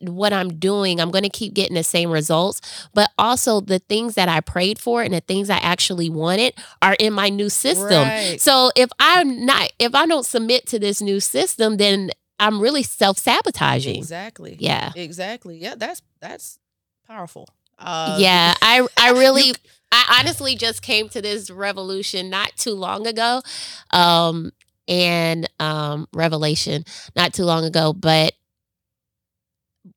[0.00, 2.60] what I'm doing I'm going to keep getting the same results
[2.94, 6.96] but also the things that I prayed for and the things I actually wanted are
[6.98, 8.40] in my new system Right.
[8.40, 12.82] so if I'm not if I don't submit to this new system then I'm really
[12.82, 14.56] self-sabotaging Exactly.
[14.60, 15.58] yeah Exactly.
[15.58, 16.58] Yeah, that's that's
[17.06, 17.48] powerful.
[17.78, 19.54] Uh, yeah i i really
[19.92, 23.40] i honestly just came to this revolution not too long ago
[23.92, 24.50] um
[24.88, 26.82] and um revelation
[27.14, 28.32] not too long ago but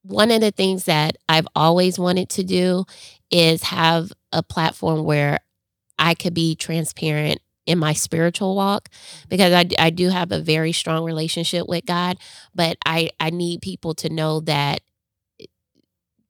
[0.03, 2.85] one of the things that i've always wanted to do
[3.29, 5.39] is have a platform where
[5.99, 8.89] i could be transparent in my spiritual walk
[9.29, 12.17] because I, I do have a very strong relationship with god
[12.55, 14.81] but i i need people to know that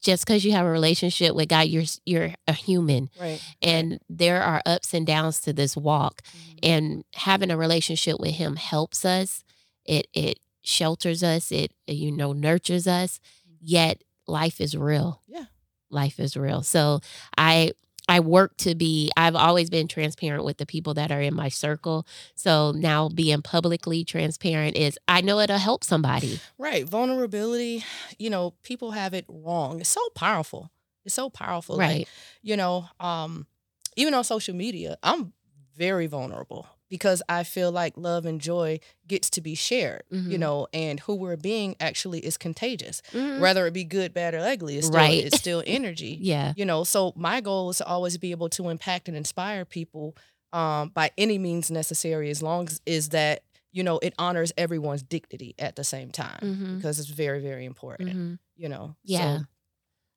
[0.01, 3.39] just because you have a relationship with God, you're you're a human, Right.
[3.61, 6.21] and there are ups and downs to this walk.
[6.23, 6.57] Mm-hmm.
[6.63, 9.43] And having a relationship with Him helps us.
[9.85, 11.51] It it shelters us.
[11.51, 13.19] It you know nurtures us.
[13.61, 15.21] Yet life is real.
[15.27, 15.45] Yeah.
[15.89, 16.63] life is real.
[16.63, 16.99] So
[17.37, 17.71] I
[18.09, 19.09] I work to be.
[19.15, 22.05] I've always been transparent with the people that are in my circle.
[22.35, 26.39] So now being publicly transparent is I know it'll help somebody.
[26.57, 26.83] Right.
[26.87, 27.85] Vulnerability,
[28.17, 29.79] you know, people have it wrong.
[29.79, 30.71] It's so powerful.
[31.05, 31.77] It's so powerful.
[31.77, 32.07] Like, Right.
[32.41, 33.47] you know, um,
[33.95, 35.33] even on social media, I'm
[35.75, 40.39] very vulnerable because I feel like love and joy gets to be shared, you Mhm.
[40.39, 43.01] know, and who we're being actually is contagious.
[43.13, 43.39] Mhm.
[43.39, 45.25] Whether it be good, bad, or ugly, it's still, Right.
[45.25, 46.17] it's still energy.
[46.21, 46.53] Yeah.
[46.57, 50.15] You know, so my goal is to always be able to impact and inspire people
[50.53, 55.01] um, by any means necessary, as long as is that you know it honors everyone's
[55.01, 56.75] dignity at the same time Mhm.
[56.75, 58.09] because it's very, very important.
[58.09, 58.39] Mhm.
[58.57, 59.37] You know, Yeah.
[59.39, 59.43] So,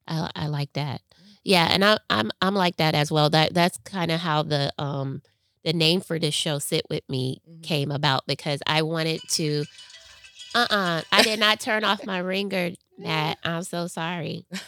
[0.07, 1.01] I I like that.
[1.43, 3.29] Yeah, and I I'm I'm like that as well.
[3.29, 5.21] That that's kind of how the um
[5.65, 7.63] the name for this show sit with me Mhm.
[7.63, 9.65] came about because I wanted to
[10.55, 13.35] uh-uh, I did not turn off my ringer, Nat.
[13.43, 14.45] I'm so sorry.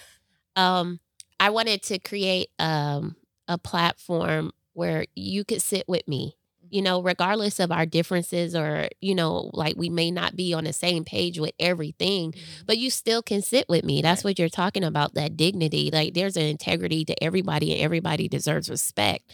[0.55, 0.99] Um
[1.39, 3.15] I wanted to create um
[3.47, 6.35] a platform where you could sit with me.
[6.69, 10.63] You know, regardless of our differences or, you know, like we may not be on
[10.63, 12.33] the same page with everything,
[12.65, 14.01] but you still can sit with me.
[14.01, 15.89] That's what you're talking about, that dignity.
[15.91, 19.29] Like there's an integrity to everybody and everybody deserves respect,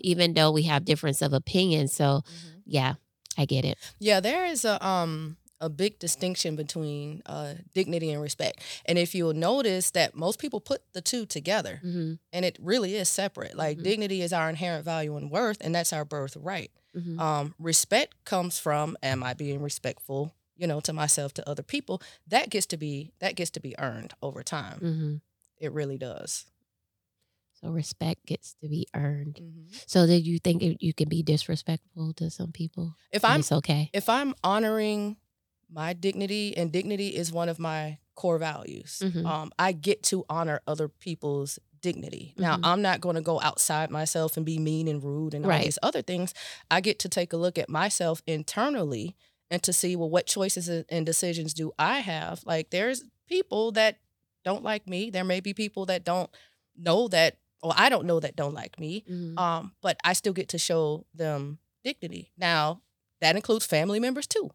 [0.00, 1.88] even though we have difference of opinion.
[1.88, 2.62] So Mhm.
[2.66, 2.94] yeah,
[3.38, 3.78] I get it.
[3.98, 8.62] Yeah, there is a um a big distinction between uh dignity and respect.
[8.86, 12.94] And if you'll notice that most people put the two together hmm and it really
[12.94, 13.56] is separate.
[13.56, 13.82] Like Mhm.
[13.84, 16.70] dignity is our inherent value and worth and that's our birthright.
[16.94, 21.62] hmm Um respect comes from am I being respectful, you know, to myself, to other
[21.64, 22.00] people?
[22.28, 24.78] That gets to be that gets to be earned over time.
[24.80, 25.16] hmm
[25.58, 26.44] It really does.
[27.60, 29.40] So respect gets to be earned.
[29.42, 29.82] Mhm.
[29.86, 32.94] So did you think you can be disrespectful to some people?
[33.10, 33.90] If I'm it's okay.
[33.92, 35.16] if I'm honoring
[35.70, 39.24] my dignity, and dignity is one of my core values, Mhm.
[39.26, 42.34] um, I get to honor other people's dignity.
[42.36, 45.50] Now, I'm not going to go outside myself and be mean and rude and all
[45.50, 45.64] Right.
[45.64, 46.34] these other things.
[46.70, 49.14] I get to take a look at myself internally
[49.50, 52.42] and to see, well, what choices and decisions do I have?
[52.44, 53.98] Like, there's people that
[54.44, 55.10] don't like me.
[55.10, 56.30] There may be people that don't
[56.76, 59.38] know that, or I don't know that don't like me Mhm.
[59.38, 62.32] um, but I still get to show them dignity.
[62.36, 62.82] Now,
[63.20, 64.50] that includes family members too.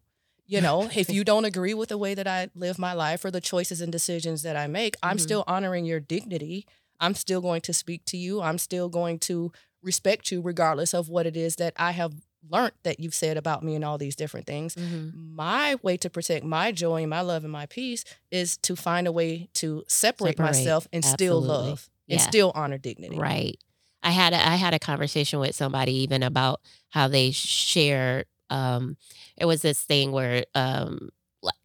[0.46, 3.32] You know, if you don't agree with the way that I live my life or
[3.32, 5.22] the choices and decisions that I make, I'm Mhm.
[5.22, 6.66] still honoring your dignity.
[7.00, 8.42] I'm still going to speak to you.
[8.42, 9.52] I'm still going to
[9.82, 12.14] respect you regardless of what it is that I have
[12.50, 14.76] learned that you've said about me and all these different things.
[14.76, 15.14] Mhm.
[15.16, 19.08] My way to protect my joy and my love and my peace is to find
[19.08, 21.70] a way to separate, Separate, myself and still absolutely.
[21.70, 23.18] love and still honor dignity.
[23.18, 23.58] Right.
[24.02, 28.26] I had a, I had a conversation with somebody even about how they share.
[28.54, 28.98] Um,
[29.38, 31.10] it was this thing where, um,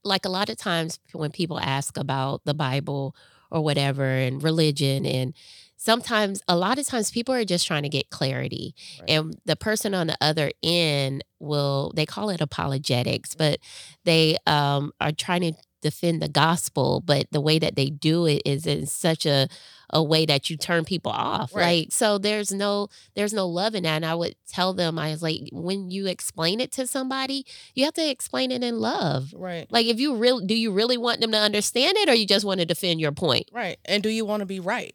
[0.03, 3.15] like a lot of times when people ask about the Bible
[3.51, 5.35] or whatever and religion, and
[5.77, 9.11] sometimes a lot of times people are just trying to get clarity, Right.
[9.11, 13.59] and the person on the other end will they call it apologetics, but
[14.05, 18.43] they um, are trying to defend the gospel, but the way that they do it
[18.45, 19.47] is in such a
[19.91, 21.55] a way that you turn people off.
[21.55, 21.85] Right.
[21.85, 23.97] Like so there's no there's no love in that.
[23.97, 27.85] And I would tell them I was like, when you explain it to somebody, you
[27.85, 29.35] have to explain it in love.
[29.37, 29.67] Right.
[29.71, 32.45] Like if you really do you really want them to understand it or you just
[32.45, 33.49] want to defend your point?
[33.53, 33.79] Right.
[33.85, 34.95] And do you want to be right?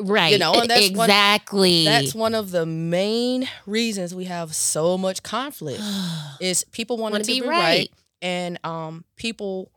[0.00, 0.40] Right.
[0.40, 1.84] know, and that's one- exactly.
[1.84, 5.80] That's one of the main reasons we have so much conflict
[6.40, 7.58] is people wanting to be be, right.
[7.58, 7.90] right.
[8.22, 9.70] and um people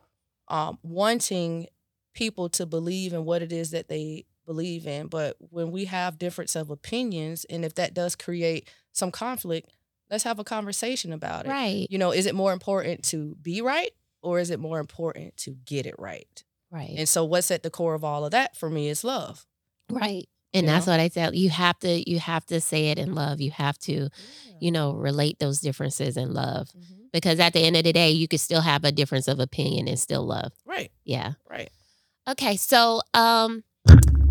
[0.47, 1.67] um wanting
[2.13, 5.07] people to believe in what it is that they believe in.
[5.07, 9.69] But when we have difference of opinions and if that does create some conflict,
[10.11, 11.49] let's have a conversation about it.
[11.49, 11.87] right.
[11.89, 15.51] You know, is it more important to be right or is it more important to
[15.65, 16.43] get it right?
[16.71, 16.93] Right.
[16.97, 19.45] And so what's at the core of all of that for me is love.
[19.89, 20.27] right.
[20.55, 20.93] And you that's know?
[20.93, 23.41] what I tell you have to you have to say it in love.
[23.41, 24.09] You have to,
[24.59, 26.69] you know, relate those differences in love.
[26.69, 27.09] Mhm.
[27.11, 29.87] Because at the end of the day, you could still have a difference of opinion
[29.87, 30.51] and still love.
[30.65, 31.33] Right, Yeah.
[31.49, 31.69] right.
[32.27, 33.63] Okay, so um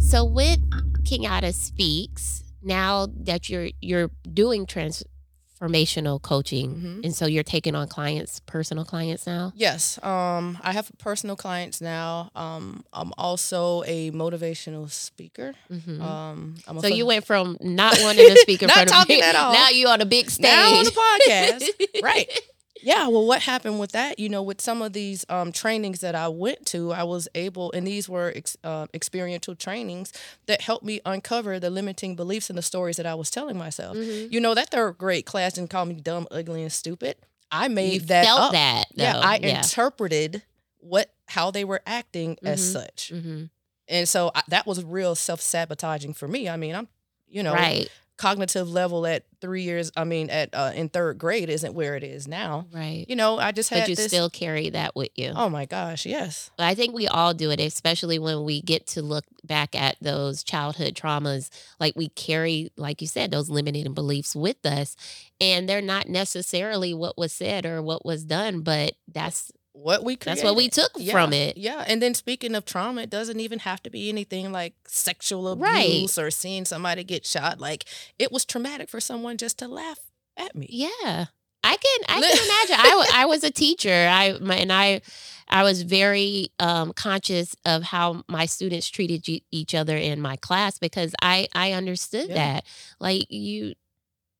[0.03, 0.59] so with
[1.05, 7.05] Kenyatta Speaks, now that you're you're doing transformational coaching Mhm.
[7.05, 9.53] and so you're taking on clients, personal clients now?
[9.57, 12.31] Yes, um, I have personal clients now.
[12.35, 15.55] Um, I'm also a motivational speaker.
[15.71, 16.01] Mhm.
[16.01, 19.35] Um, I'm so you went from not wanting to speak in front of people, at
[19.37, 19.53] all.
[19.53, 20.43] now you on a big stage.
[20.45, 22.29] now on the podcast, right?
[22.83, 23.09] Yeah.
[23.09, 24.19] Well, what happened with that?
[24.19, 27.73] You know, with some of these um, trainings that I went to, I was able,
[27.73, 30.13] and these were ex, uh, experiential trainings
[30.47, 33.97] that helped me uncover the limiting beliefs and the stories that I was telling myself.
[33.97, 34.33] Mhm.
[34.33, 37.17] You know, that third grade class didn't call me dumb, ugly, and stupid.
[37.51, 38.53] I made You that felt up.
[38.53, 38.85] that.
[38.95, 39.19] yeah.
[39.19, 39.59] I yeah.
[39.59, 40.43] interpreted
[40.79, 42.73] what how they were acting as Mhm.
[42.73, 43.13] such.
[43.15, 43.51] Mhm.
[43.89, 46.49] And so I, that was real self sabotaging for me.
[46.49, 46.89] I mean, I'm,
[47.29, 47.89] you know, Right.
[48.19, 52.05] Cognitive level at three years i mean at uh, in third grade isn't where it
[52.05, 53.05] is now Right.
[53.09, 55.33] you know i just had But you this still carry that with you.
[55.35, 59.03] oh my gosh yes I think we all do it, especially when we get to
[59.03, 61.51] look back at those childhood traumas.
[61.81, 64.95] Like we carry, like you said, those limiting beliefs with us,
[65.41, 70.17] and they're not necessarily what was said or what was done, but that's what we
[70.17, 70.73] that's what we created.
[70.95, 71.57] took from it.
[71.57, 75.57] Yeah, and then speaking of trauma, it doesn't even have to be anything like sexual
[75.57, 75.87] Right.
[75.87, 77.59] abuse or seeing somebody get shot.
[77.61, 77.85] Like
[78.19, 79.99] it was traumatic for someone just to laugh
[80.37, 80.67] at me.
[80.71, 81.27] Yeah.
[81.65, 82.77] I can I can imagine.
[82.79, 84.09] I, I was a teacher.
[84.11, 85.01] I my, and I
[85.49, 90.79] I was very um, conscious of how my students treated each other in my class
[90.79, 92.35] because I I understood Yeah.
[92.35, 92.65] that.
[93.01, 93.75] Like you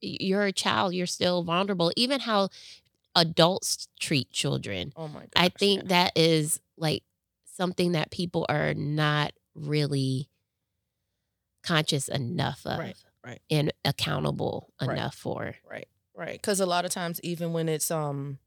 [0.01, 1.93] you're a child, you're still vulnerable.
[1.97, 2.49] Even how
[3.15, 4.93] adults treat children.
[4.97, 5.31] Oh my god.
[5.37, 7.03] I think that is like
[7.57, 10.29] something that people are not really
[11.63, 13.41] conscious enough of Right, right.
[13.51, 14.91] and accountable Right.
[14.91, 15.55] enough for.
[15.71, 16.33] Right, right.
[16.33, 18.39] Because a lot of times, even when it's um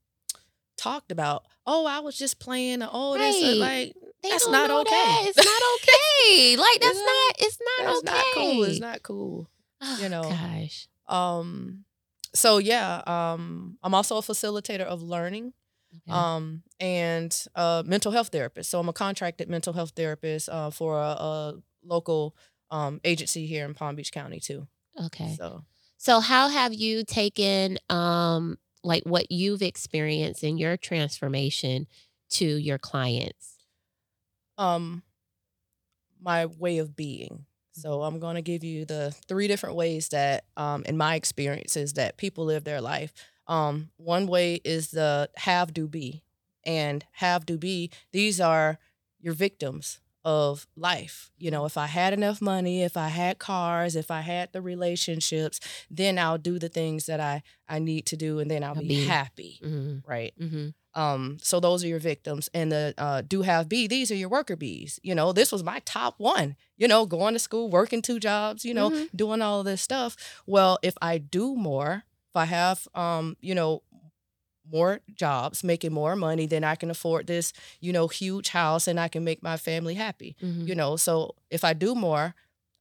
[0.76, 2.82] talked about, oh, I was just playing.
[2.82, 3.50] Oh, this Right.
[3.52, 4.90] is like They That's don't okay.
[4.90, 5.24] that.
[5.26, 6.56] It's not okay.
[6.58, 7.34] like that's not.
[7.38, 8.12] It's not that's okay.
[8.12, 8.64] not cool.
[8.64, 9.50] It's not cool.
[9.80, 10.22] Oh, you know.
[10.22, 10.88] Gosh.
[11.06, 11.84] Um.
[12.36, 13.02] So yeah.
[13.06, 13.78] Um.
[13.82, 15.52] I'm also a facilitator of learning.
[16.08, 16.12] Okay.
[16.18, 18.70] um, and a mental health therapist.
[18.70, 22.36] So I'm a contracted mental health therapist uh, for a, a local
[22.70, 24.66] um, agency here in Palm Beach County too.
[25.06, 25.34] okay.
[25.38, 25.64] So
[25.96, 31.86] So how have you taken um like what you've experienced in your transformation
[32.30, 33.54] to your clients?
[34.58, 35.02] um,
[36.20, 37.46] my way of being.
[37.76, 41.92] So I'm going to give you the three different ways that, um, in my experiences,
[41.94, 43.12] that people live their life.
[43.46, 46.22] Um, one way is the have do be,
[46.64, 47.90] and have do be.
[48.12, 48.78] These are
[49.20, 51.30] your victims of life.
[51.38, 54.60] You know, if I had enough money, if I had cars, if I had the
[54.60, 58.74] relationships, then I'll do the things that I I need to do, and then I'll
[58.74, 59.60] I'll be, be- happy.
[59.62, 60.10] Mm-hmm.
[60.10, 60.34] Right.
[60.40, 60.68] Mm-hmm.
[60.96, 62.48] Um, so those are your victims.
[62.54, 64.98] And the uh, do have B, these are your worker bees.
[65.02, 68.64] You know, this was my top one, you know, going to school, working two jobs,
[68.64, 69.08] you know, Mhm.
[69.14, 70.16] doing all of this stuff.
[70.46, 73.82] Well, if I do more, if I have, um, you know,
[74.68, 78.98] more jobs, making more money, then I can afford this, you know, huge house and
[78.98, 80.66] I can make my family happy, Mm-hmm.
[80.66, 80.96] you know.
[80.96, 82.34] So if I do more,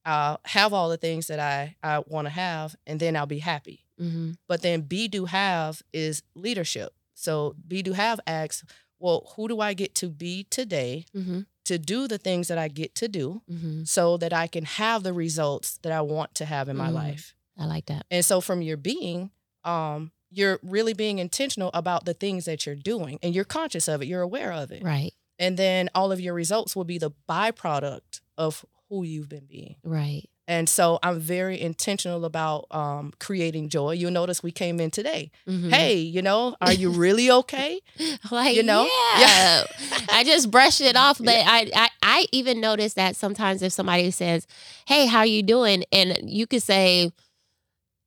[0.06, 3.40] I'll have all the things that I, I want to have and then I'll be
[3.40, 3.86] happy.
[4.02, 4.32] Mm-hmm.
[4.48, 6.94] But then be do have is leadership.
[7.16, 8.64] So be do have asks,
[9.00, 11.42] well, who do I get to be today Mm-hmm.
[11.66, 13.84] to do the things that I get to do Mm-hmm.
[13.86, 16.94] so that I can have the results that I want to have in my Mm.
[16.94, 17.34] life?
[17.58, 18.06] I like that.
[18.12, 19.32] And so from your being,
[19.64, 24.02] um, you're really being intentional about the things that you're doing and you're conscious of
[24.02, 24.84] it, you're aware of it.
[24.84, 25.14] Right.
[25.40, 29.76] And then all of your results will be the byproduct of who you've been being.
[29.84, 30.30] Right.
[30.48, 33.92] And so I'm very intentional about um, creating joy.
[33.94, 35.32] You'll notice we came in today.
[35.48, 35.72] Mhm.
[35.72, 37.82] Hey, you know, are you really okay?
[38.32, 38.88] like you know?
[39.18, 39.64] yeah.
[40.10, 41.46] I just brushed it off, but Yeah.
[41.48, 44.46] I, I I even notice that sometimes if somebody says,
[44.88, 47.12] "Hey, how are you doing?" and you could say,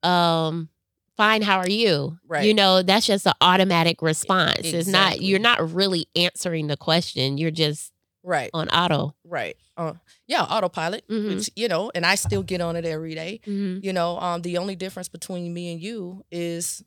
[0.02, 0.68] "Um,
[1.16, 1.42] fine.
[1.42, 2.44] How are you?" Right.
[2.44, 4.60] You know, that's just an automatic response.
[4.64, 7.38] It's not you're not really answering the question.
[7.38, 7.92] You're just
[8.24, 9.14] Right, on auto.
[9.24, 9.56] right.
[9.78, 9.94] Uh,
[10.26, 11.28] yeah, autopilot, Mhm.
[11.36, 13.40] which, you know, and I still get on it every day.
[13.46, 13.84] Mm-hmm.
[13.86, 16.82] You know, um, the only difference between me and you is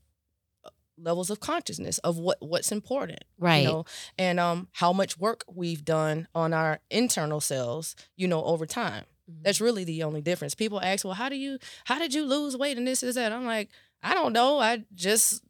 [0.65, 3.23] uh, levels of consciousness of what what's important.
[3.39, 3.59] Right.
[3.63, 3.85] You know,
[4.17, 7.95] and um, how much work we've done on our internal selves.
[8.17, 9.05] You know, over time.
[9.31, 9.43] Mhm.
[9.43, 10.53] That's really the only difference.
[10.53, 13.31] People ask, well, how do you how did you lose weight and this is that?
[13.31, 13.69] I'm like,
[14.03, 14.59] I don't know.
[14.59, 15.43] I just,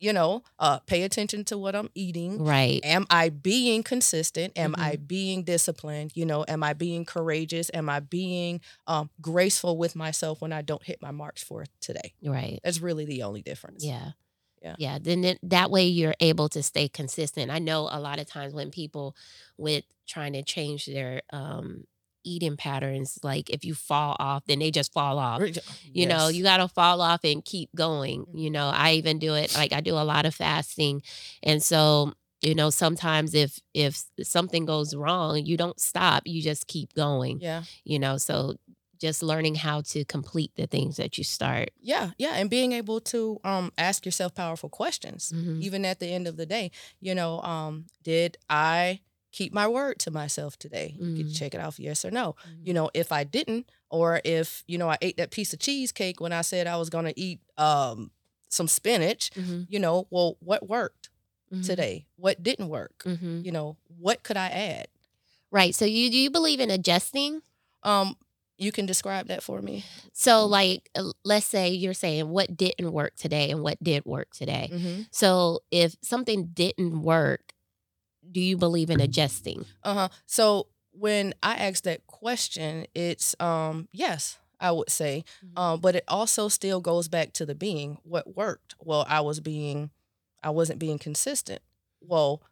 [0.00, 2.42] you know, uh, pay attention to what I'm eating.
[2.44, 2.80] right.
[2.84, 4.52] Am I being consistent?
[4.56, 5.04] Am I Mm-hmm.
[5.04, 6.12] being disciplined?
[6.14, 7.70] You know, am I being courageous?
[7.74, 12.14] Am I being um, graceful with myself when I don't hit my marks for today?
[12.24, 12.60] Right.
[12.64, 13.84] That's really the only difference.
[13.84, 14.12] Yeah.
[14.62, 14.76] Yeah.
[14.78, 14.98] Yeah.
[15.00, 17.50] Then it, that way you're able to stay consistent.
[17.50, 19.14] I know a lot of times when people
[19.56, 21.84] with trying to change their um
[22.24, 25.40] eating patterns, like if you fall off, then they just fall off.
[25.92, 28.26] You know, you got to fall off and keep going.
[28.34, 31.02] You know, I even do it like I do a lot of fasting.
[31.42, 32.12] And so,
[32.42, 37.40] you know, sometimes if if something goes wrong, you don't stop, you just keep going.
[37.40, 37.64] Yeah.
[37.84, 38.56] You know, so
[38.98, 41.70] just learning how to complete the things that you start.
[41.80, 42.10] Yeah.
[42.18, 42.34] Yeah.
[42.34, 45.62] And being able to um, ask yourself powerful questions, Mhm.
[45.62, 46.70] even at the end of the day.
[47.00, 49.00] You know, um, did I
[49.32, 50.94] keep my word to myself today?
[50.98, 51.38] You could Mm.
[51.38, 52.34] check it off, yes or no.
[52.64, 56.20] you know if i didn't or if you know i ate that piece of cheesecake
[56.20, 58.10] when i said i was going to eat um
[58.48, 59.66] some spinach Mhm.
[59.68, 61.08] you know well what worked
[61.52, 61.64] Mhm.
[61.66, 63.44] today what didn't work Mhm.
[63.44, 64.88] you know what could i add
[65.52, 65.74] Right.
[65.74, 67.42] So you do you believe in adjusting?
[67.82, 68.16] um
[68.58, 69.82] You can describe that for me.
[70.12, 74.28] So, like, uh, let's say you're saying what didn't work today and what did work
[74.34, 74.68] today.
[74.70, 75.02] Mm-hmm.
[75.10, 77.54] So, if something didn't work,
[78.30, 79.64] do you believe in adjusting?
[79.82, 80.08] Uh huh.
[80.26, 85.58] So when I ask that question, it's um yes, I would say, Mhm.
[85.60, 87.98] um, but it also still goes back to the being.
[88.02, 88.74] What worked?
[88.80, 89.90] Well, I was being,
[90.42, 91.62] I wasn't being consistent.
[92.00, 92.42] Well,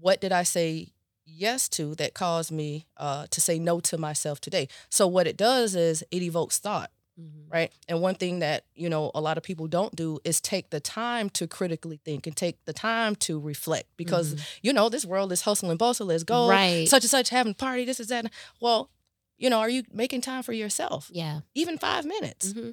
[0.00, 0.92] what did I say
[1.24, 4.68] yes to that caused me uh, to say no to myself today?
[4.90, 6.90] So what it does is it evokes thought.
[7.18, 7.50] Mhm.
[7.50, 7.72] right?
[7.88, 10.80] And one thing that, you know, a lot of people don't do is take the
[10.80, 14.40] time to critically think and take the time to reflect because, Mhm.
[14.62, 16.88] you know, this world is hustle and bustle, let's go, Right.
[16.88, 18.30] such and such having a party, this is that.
[18.60, 18.90] Well,
[19.38, 21.10] you know, are you making time for yourself?
[21.12, 21.40] yeah.
[21.54, 22.52] Even five minutes.
[22.52, 22.70] hmm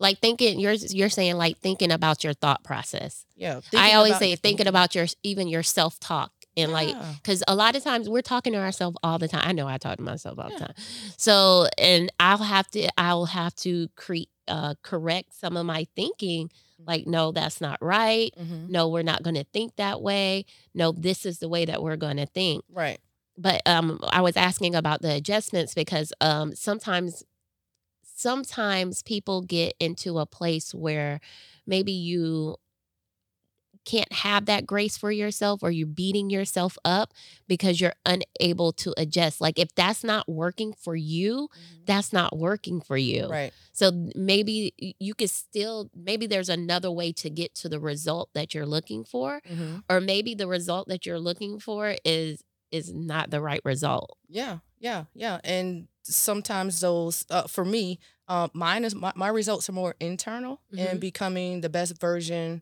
[0.00, 3.24] Like thinking, you're you're saying like thinking about your thought process.
[3.36, 3.60] Yeah.
[3.74, 5.98] I always say thinking about your even your self
[6.58, 9.42] and like because a lot of times we're talking to ourselves all the time.
[9.44, 10.58] I know I talk to myself all Yeah.
[10.58, 10.74] the time.
[11.16, 16.50] So and I'll have to I'll have to create uh, correct some of my thinking.
[16.86, 18.32] Like no, that's not right.
[18.40, 18.68] Mhm.
[18.68, 20.44] No, we're not going to think that way.
[20.74, 22.64] No, this is the way that we're going to think.
[22.72, 22.98] Right.
[23.36, 27.24] But um, I was asking about the adjustments because um, sometimes
[28.16, 31.20] sometimes people get into a place where
[31.66, 32.56] maybe you
[33.88, 37.14] can't have that grace for yourself or you're beating yourself up
[37.46, 39.40] because you're unable to adjust.
[39.40, 41.48] Like if that's not working for you,
[41.86, 43.28] that's not working for you.
[43.28, 43.52] Right.
[43.72, 48.52] So maybe you could still maybe there's another way to get to the result that
[48.52, 49.82] you're looking for Mhm.
[49.88, 54.18] or maybe the result that you're looking for is is not the right result.
[54.28, 55.40] Yeah, yeah, yeah.
[55.42, 60.60] And sometimes those, uh, for me, uh, mine is my, my results are more internal
[60.74, 60.86] Mhm.
[60.90, 62.60] and becoming the best version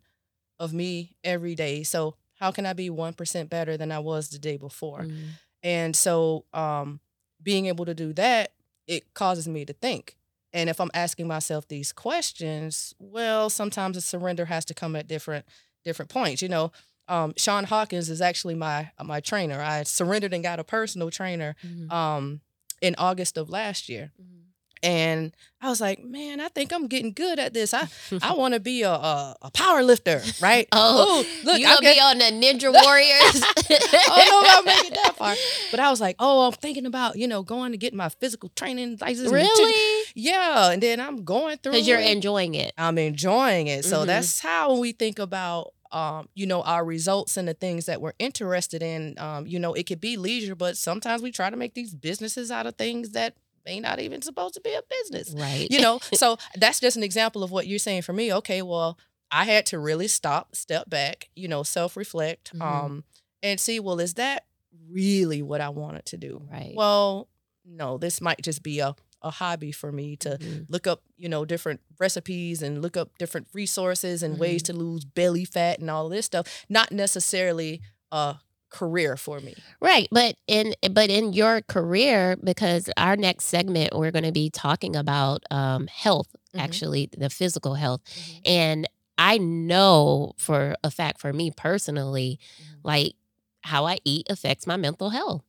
[0.58, 1.82] of me every day.
[1.82, 5.02] So how can I be one percent better than I was the day before?
[5.02, 5.28] Mm.
[5.62, 7.00] And so, um,
[7.42, 8.52] being able to do that,
[8.86, 10.16] it causes me to think.
[10.52, 15.06] And if I'm asking myself these questions, well, sometimes the surrender has to come at
[15.08, 15.44] different
[15.84, 16.42] different points.
[16.42, 16.72] You know,
[17.08, 19.60] um, Sean Hawkins is actually my my trainer.
[19.60, 21.92] I surrendered and got a personal trainer Mhm.
[21.92, 22.40] um,
[22.80, 24.45] in August of last year, Mhm.
[24.82, 27.72] And I was like, man, I think I'm getting good at this.
[27.74, 27.88] I
[28.22, 30.68] I want to be a, a a power lifter, right?
[30.72, 33.42] Oh, Ooh, look, you gonna be on the Ninja Warriors?
[33.42, 35.34] I don't know about making that far,
[35.70, 38.50] but I was like, oh, I'm thinking about you know going to get my physical
[38.50, 39.26] training license.
[39.26, 40.04] and really?
[40.14, 41.72] Yeah, and then I'm going through.
[41.72, 42.10] Because you're it.
[42.10, 42.72] enjoying it.
[42.78, 43.84] I'm enjoying it.
[43.84, 44.06] So Mhm.
[44.06, 48.12] that's how we think about um, you know, our results and the things that we're
[48.18, 49.14] interested in.
[49.18, 52.50] Um, you know, it could be leisure, but sometimes we try to make these businesses
[52.50, 53.34] out of things that
[53.66, 55.34] may not even supposed to be a business.
[55.36, 55.66] Right.
[55.70, 58.32] You know, so that's just an example of what you're saying for me.
[58.32, 58.98] Okay, well,
[59.30, 62.62] I had to really stop, step back, you know, self-reflect, Mhm.
[62.62, 63.04] um,
[63.42, 64.46] and see, well, is that
[64.88, 66.42] really what I wanted to do?
[66.50, 66.72] Right.
[66.76, 67.28] Well,
[67.64, 70.66] no, this might just be a, a hobby for me to Mhm.
[70.68, 74.78] look up, you know, different recipes and look up different resources and ways Mm-hmm.
[74.78, 76.46] to lose belly fat and all this stuff.
[76.68, 77.80] Not necessarily
[78.12, 78.36] a
[78.78, 79.54] career for me.
[79.80, 84.50] Right, but in but in your career, because our next segment we're going to be
[84.50, 86.60] talking about um, health, Mhm.
[86.64, 88.00] actually the physical health,
[88.44, 88.86] and
[89.18, 92.38] I know for a fact for me personally,
[92.84, 93.14] like
[93.62, 95.42] how I eat affects my mental health.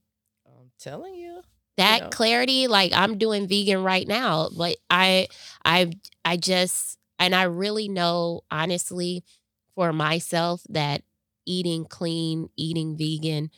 [0.45, 1.41] I'm telling you.
[1.77, 2.09] That know.
[2.09, 5.27] clarity, like I'm doing vegan right now, but I
[5.63, 5.91] I
[6.25, 9.23] I just and I really know honestly
[9.75, 11.03] for myself that
[11.47, 13.49] eating clean, eating vegan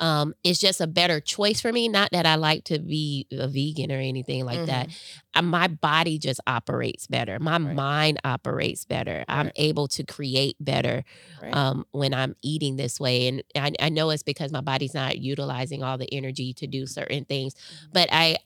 [0.00, 1.88] um, is just a better choice for me.
[1.88, 4.88] Not that I like to be a vegan or anything like that.
[5.34, 7.38] Uh, My body just operates better.
[7.38, 7.74] My Right.
[7.76, 9.24] mind operates better.
[9.28, 11.04] I'm able to create better
[11.40, 11.54] Right.
[11.54, 13.28] um, when I'm eating this way.
[13.28, 16.86] And I, I know it's because my body's not utilizing all the energy to do
[16.86, 17.54] certain things.
[17.54, 17.92] Mhm.
[17.92, 18.38] But I,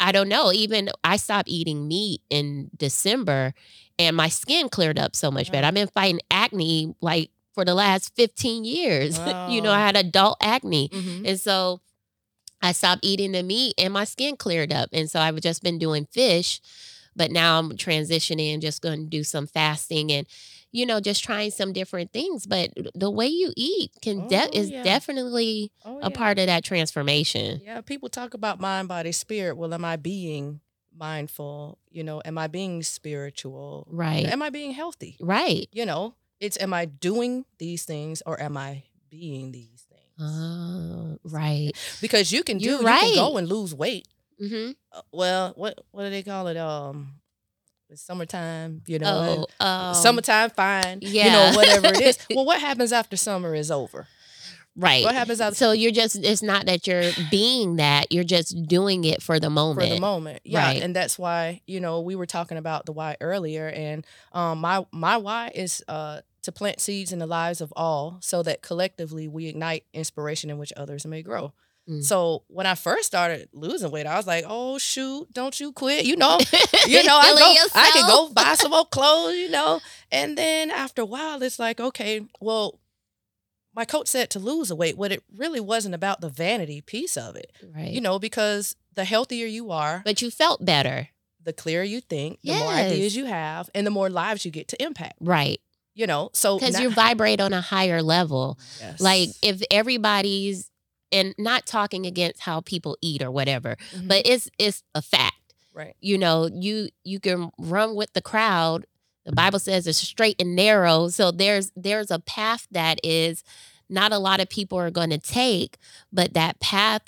[0.00, 0.52] I don't know.
[0.52, 3.52] Even I stopped eating meat in December,
[3.98, 5.66] and my skin cleared up so much better.
[5.66, 9.18] I've been fighting acne like for the last 15 years.
[9.48, 10.88] you know, I had adult acne.
[10.90, 11.26] Mhm.
[11.28, 11.80] And so
[12.62, 14.90] I stopped eating the meat and my skin cleared up.
[14.92, 16.60] And so I've just been doing fish,
[17.16, 20.24] but now I'm transitioning and just going to do some fasting and,
[20.70, 22.46] you know, just trying some different things.
[22.46, 24.84] But the way you eat can de- Oh, is yeah.
[24.84, 26.16] definitely Oh, a yeah.
[26.16, 27.60] part of that transformation.
[27.64, 29.56] Yeah, people talk about mind, body, spirit.
[29.56, 30.60] Well, am I being
[30.96, 31.78] mindful?
[31.90, 33.86] You know, am I being spiritual?
[33.90, 34.26] Right.
[34.26, 35.16] Am I being healthy?
[35.20, 35.68] Right.
[35.72, 40.04] You know, it's am I doing these things or am I being these things?
[40.20, 41.72] Oh, right.
[42.00, 44.06] Because you can do, You're you can go and lose weight.
[44.38, 46.56] hmm Uh, well, what what do they call it?
[46.56, 47.20] Um,
[47.90, 48.82] it's summertime.
[48.86, 50.98] You know, Oh, um, summertime fine.
[51.02, 51.26] yeah.
[51.26, 52.18] You know, whatever it is.
[52.30, 54.06] well, what happens after summer is over?
[54.76, 55.04] Right.
[55.04, 55.54] What happens after?
[55.56, 59.50] So you're just it's not that you're being that, you're just doing it for the
[59.50, 59.88] moment.
[59.88, 60.40] for the moment.
[60.44, 60.82] Yeah, Right.
[60.82, 64.86] and that's why you know we were talking about the why earlier, and um, my
[64.92, 69.28] my why is uh to plant seeds in the lives of all, so that collectively
[69.28, 71.52] we ignite inspiration in which others may grow.
[71.88, 72.02] Mm.
[72.04, 76.04] So when I first started losing weight, I was like, "Oh shoot, don't you quit!"
[76.04, 76.38] You know,
[76.86, 79.80] you know, I go, I could go buy some old clothes, you know.
[80.10, 82.78] And then after a while, it's like, okay, well,
[83.74, 87.16] my coach said to lose the weight, but it really wasn't about the vanity piece
[87.16, 87.90] of it, Right.
[87.92, 91.08] you know, because the healthier you are, but you felt better.
[91.42, 94.68] the clearer you think, the more ideas you have, and the more lives you get
[94.68, 95.14] to impact.
[95.20, 95.60] Right.
[95.98, 98.56] You know, so Because now- you vibrate on a higher level.
[98.80, 99.00] Yes.
[99.00, 100.70] Like if everybody's
[101.10, 104.06] and not talking against how people eat or whatever, Mhm.
[104.08, 105.34] but it's it's a fact.
[105.74, 108.84] right, You know, you you can run with the crowd.
[109.24, 111.08] The Bible says it's straight and narrow.
[111.08, 113.42] So there's there's a path that is
[113.88, 115.78] not a lot of people are going to take,
[116.12, 117.02] but that path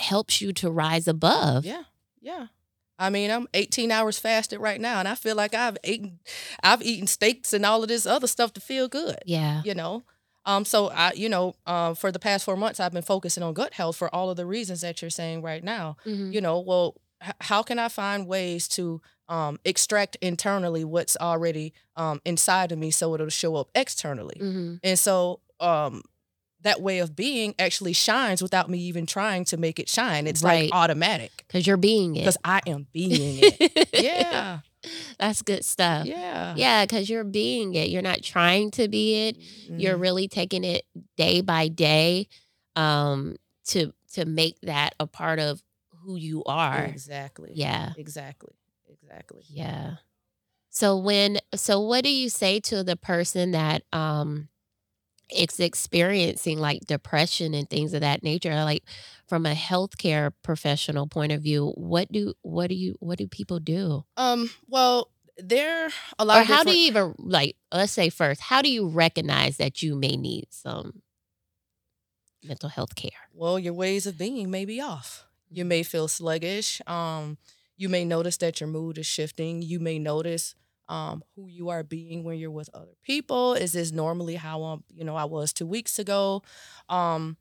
[0.00, 1.64] helps you to rise above.
[1.64, 1.84] yeah,
[2.20, 2.46] yeah.
[2.98, 6.20] I mean, I'm 18 hours fasted right now, and I feel like I've eaten,
[6.62, 9.18] I've eaten steaks and all of this other stuff to feel good.
[9.26, 9.62] Yeah.
[9.64, 10.02] you know
[10.46, 13.54] um so i you know uh, for the past four months i've been focusing on
[13.54, 16.34] gut health for all of the reasons that you're saying right now Mhm.
[16.34, 21.72] you know well h- how can i find ways to um extract internally what's already
[21.96, 24.80] um inside of me so it'll show up externally Mhm.
[24.82, 26.02] and so um
[26.64, 30.42] that way of being actually shines without me even trying to make it shine it's
[30.42, 30.64] Right.
[30.72, 32.20] like automatic Cause you're being it.
[32.20, 34.60] because i am being it yeah
[35.18, 36.06] That's good stuff.
[36.06, 37.88] yeah Yeah, because you're being it.
[37.88, 39.36] You're not trying to be it.
[39.78, 40.00] You're Mhm.
[40.00, 40.84] really taking it
[41.16, 42.28] day by day
[42.76, 43.36] um,
[43.68, 45.62] to to make that a part of
[46.02, 46.84] who you are.
[46.84, 48.52] exactly Yeah, exactly
[48.88, 49.96] exactly yeah.
[50.70, 54.48] So when so what do you say to the person that um
[55.30, 58.54] it's experiencing like depression and things of that nature?
[58.54, 58.84] Like
[59.26, 63.58] from a healthcare professional point of view, what do what do you what do people
[63.60, 64.04] do?
[64.16, 64.50] Um.
[64.68, 66.38] Well, there a lot.
[66.38, 69.82] or of how do you even like let's say first how do you recognize that
[69.82, 71.02] you may need some
[72.42, 75.24] mental health care Well, your ways of being may be off.
[75.48, 75.56] Mm-hmm.
[75.58, 76.80] You may feel sluggish.
[76.86, 77.38] Um.
[77.76, 79.60] You may notice that your mood is shifting.
[79.60, 80.54] You may notice
[80.88, 83.54] um who you are being when you're with other people.
[83.54, 86.42] Is this normally how I'm, you know I was two weeks ago,
[86.88, 87.36] um,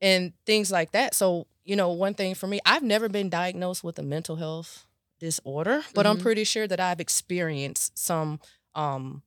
[0.00, 1.14] and things like that.
[1.14, 4.84] So you know, one thing for me, I've never been diagnosed with a mental health
[5.18, 6.22] disorder, but I'm Mhm.
[6.22, 8.40] pretty sure that I've experienced some
[8.74, 9.22] um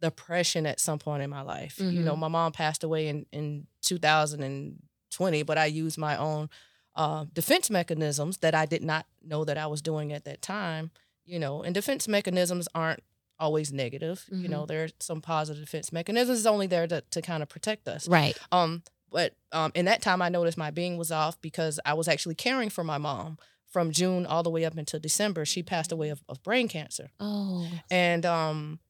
[0.00, 1.78] depression at some point in my life.
[1.78, 2.18] You know, Mhm.
[2.20, 6.48] my mom passed away in in 2020, but I used my own
[6.96, 10.90] uh, defense mechanisms that I did not know that I was doing at that time.
[11.30, 13.02] You know, and defense mechanisms aren't
[13.38, 14.24] always negative.
[14.30, 16.38] You know, there are some positive defense mechanisms.
[16.40, 18.08] It's only there to, to kind of protect us.
[18.08, 21.94] right Um, but um, in that time, I noticed my being was off because I
[21.94, 25.44] was actually caring for my mom from June all the way up until December.
[25.44, 28.80] She passed away of, of brain cancer, oh and um,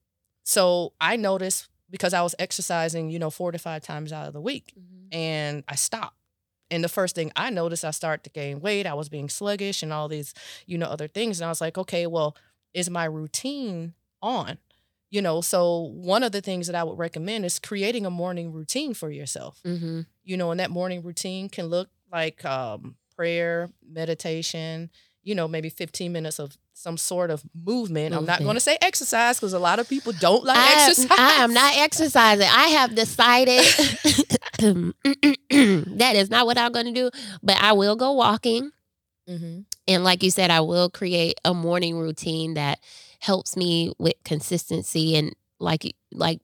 [0.43, 4.33] so I noticed because I was exercising, you know, four to five times out of
[4.33, 5.07] the week, Mhm.
[5.15, 6.17] and I stopped.
[6.71, 8.87] And the first thing I noticed, I started to gain weight.
[8.87, 10.33] I was being sluggish and all these,
[10.65, 11.39] you know, other things.
[11.39, 12.35] And I was like, okay, well,
[12.73, 14.57] is my routine on?
[15.09, 18.53] You know, so one of the things that I would recommend is creating a morning
[18.53, 20.05] routine for yourself Mhm.
[20.23, 24.89] you know, and that morning routine can look like um, prayer, meditation,
[25.23, 28.15] you know, maybe 15 minutes of some sort of movement.
[28.15, 31.19] I'm not going to say exercise because a lot of people don't like I, exercise.
[31.19, 32.47] I am not exercising.
[32.47, 33.59] I have decided
[34.61, 37.09] that is not what I'm going to do,
[37.43, 38.71] but I will go walking.
[39.27, 42.79] hmm And like you said, I will create a morning routine that
[43.19, 46.39] helps me with consistency and like like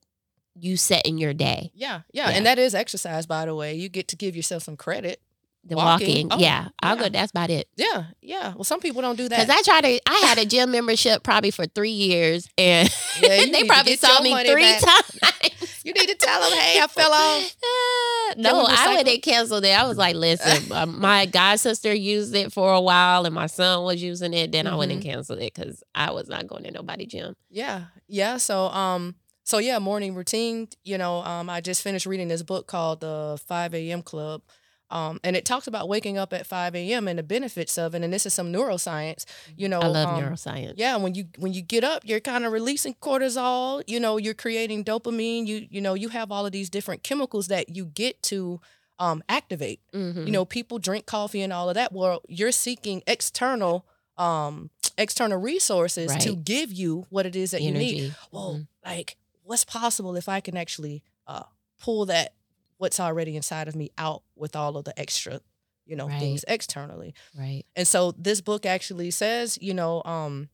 [0.59, 1.71] you set in your day.
[1.73, 2.35] Yeah, yeah, Yeah.
[2.35, 3.75] And that is exercise, by the way.
[3.75, 5.21] You get to give yourself some credit.
[5.67, 6.27] The Walking.
[6.27, 6.27] walking.
[6.31, 6.69] Oh, yeah.
[6.81, 7.03] I'll yeah.
[7.03, 7.09] go.
[7.09, 7.67] That's about it.
[7.75, 8.53] Yeah, yeah.
[8.53, 9.45] Well, some people don't do that.
[9.47, 12.89] Because I tried to, I had a gym membership probably for three years, and
[13.21, 14.81] Yeah, they probably saw me three back.
[14.81, 15.81] times.
[15.83, 17.43] you need to tell them, hey, I fell off.
[17.43, 18.97] Uh, no, I recycle?
[18.97, 19.77] would have canceled it.
[19.77, 23.47] I was like, listen, um, my god sister used it for a while, and my
[23.47, 24.51] son was using it.
[24.51, 25.09] Then I went and Mm-hmm.
[25.11, 27.35] canceled it because I was not going to nobody gym.
[27.49, 28.37] Yeah, yeah.
[28.37, 30.67] So, um, so yeah, morning routine.
[30.83, 34.01] You know, um, I just finished reading this book called The Five A.M.
[34.01, 34.41] Club,
[34.89, 37.07] um, and it talks about waking up at five a.m.
[37.07, 38.01] and the benefits of it.
[38.03, 39.25] And this is some neuroscience.
[39.55, 40.73] You know, I love um, neuroscience.
[40.77, 43.83] Yeah, when you when you get up, you're kind of releasing cortisol.
[43.87, 45.45] You know, you're creating dopamine.
[45.47, 48.61] You you know, you have all of these different chemicals that you get to
[48.99, 49.79] um, activate.
[49.93, 50.25] Mhm.
[50.25, 51.91] You know, people drink coffee and all of that.
[51.93, 53.85] Well, you're seeking external
[54.17, 58.15] um external resources to give you what it is that you need energy.
[58.31, 58.67] well, Mhm.
[58.83, 61.43] like what's possible if I can actually uh,
[61.79, 62.33] pull that
[62.77, 65.41] what's already inside of me out with all of the extra,
[65.85, 66.19] you know, Right.
[66.19, 67.13] things externally.
[67.37, 67.63] Right.
[67.75, 70.49] And so this book actually says, you know, um,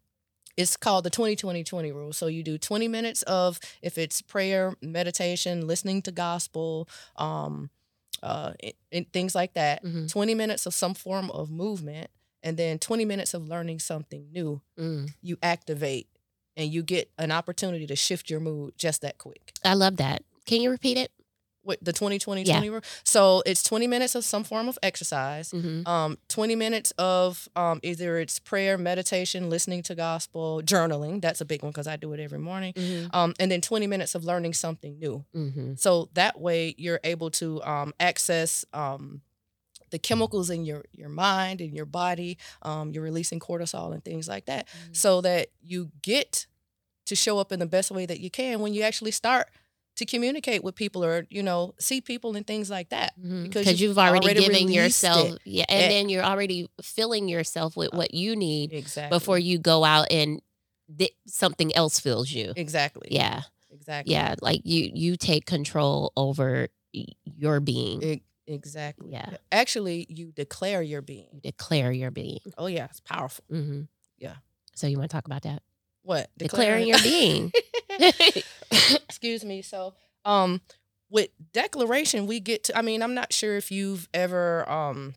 [0.55, 2.13] it's called the 20 20 20 rule.
[2.13, 7.69] So you do 20 minutes of if it's prayer, meditation, listening to gospel, um,
[8.21, 9.83] uh, and, and things like that.
[9.83, 10.09] Mhm.
[10.09, 12.09] 20 minutes of some form of movement,
[12.43, 14.61] and then 20 minutes of learning something new.
[14.77, 15.13] Mm.
[15.21, 16.07] You activate
[16.55, 19.53] and you get an opportunity to shift your mood just that quick.
[19.65, 20.23] I love that.
[20.45, 21.11] Can you repeat it?
[21.63, 22.53] What the 20 20 Yeah.
[22.53, 22.81] 20 rule.
[23.03, 25.87] So it's 20 minutes of some form of exercise Mm-hmm.
[25.87, 31.21] um, 20 minutes of um, either it's prayer, meditation, listening to gospel, journaling.
[31.21, 32.73] That's a big one because I do it every morning.
[32.73, 33.15] Mm-hmm.
[33.15, 35.25] Um, and then 20 minutes of learning something new.
[35.35, 35.75] Mm-hmm.
[35.77, 39.21] So that way you're able to um, access um,
[39.91, 42.37] the chemicals in your, your mind and your body.
[42.63, 46.47] Um, you're releasing cortisol and things like that so that you get
[47.05, 49.47] to show up in the best way that you can when you actually start
[49.97, 53.13] to communicate with people or, you know, see people and things like that.
[53.15, 53.69] because because Mm-hmm.
[53.71, 55.39] you've you've already, already given yourself it.
[55.45, 55.87] yeah and Eh.
[55.89, 59.15] then you're already filling yourself with what you need Exactly.
[59.15, 60.41] before you go out and
[60.97, 63.07] th- something else fills you Exactly.
[63.11, 63.41] yeah
[63.71, 64.13] Exactly.
[64.13, 66.69] yeah like you you take control over
[67.23, 69.11] your being E- exactly.
[69.11, 69.37] Yeah.
[69.51, 73.43] Actually, you declare your being you declare your being Oh yeah, it's powerful.
[73.51, 73.81] mm-hmm.
[74.17, 74.35] Yeah.
[74.75, 75.61] so you want to talk about that
[76.03, 76.29] What?
[76.37, 77.51] declaring your being
[78.71, 79.61] Excuse me.
[79.61, 79.93] So,
[80.25, 80.61] um,
[81.09, 82.77] with declaration, we get to.
[82.77, 85.13] I mean, I'm not sure if you've ever um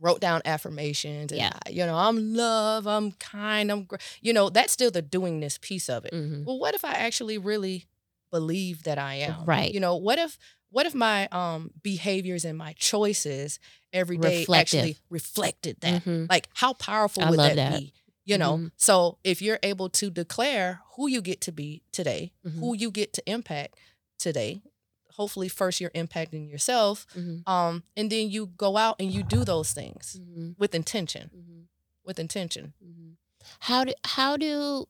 [0.00, 1.32] wrote down affirmations.
[1.32, 1.52] And, Yeah.
[1.68, 2.86] You know, I'm love.
[2.86, 3.70] I'm kind.
[3.70, 3.84] I'm.
[3.84, 3.96] Gr-.
[4.20, 6.12] You know, that's still the doingness piece of it.
[6.12, 6.44] Mhm.
[6.44, 7.86] Well, what if I actually really
[8.30, 9.44] believe that I am?
[9.44, 9.72] Right.
[9.72, 10.38] You know, what if
[10.70, 13.58] what if my um behaviors and my choices
[13.92, 16.04] every day actually reflected that?
[16.04, 16.28] Mhm.
[16.30, 17.78] Like how powerful I would that, that.
[17.80, 17.92] be?
[18.24, 18.72] You know, Mhm.
[18.76, 22.60] so if you're able to declare who you get to be today, Mhm.
[22.60, 23.76] who you get to impact
[24.18, 24.62] today,
[25.10, 27.42] hopefully first you're impacting yourself, Mhm.
[27.48, 30.54] um, and then you go out and you do those things Mhm.
[30.58, 31.30] with intention.
[31.34, 31.66] Mhm.
[32.04, 32.74] With intention.
[32.82, 33.16] Mhm.
[33.60, 34.86] How do how do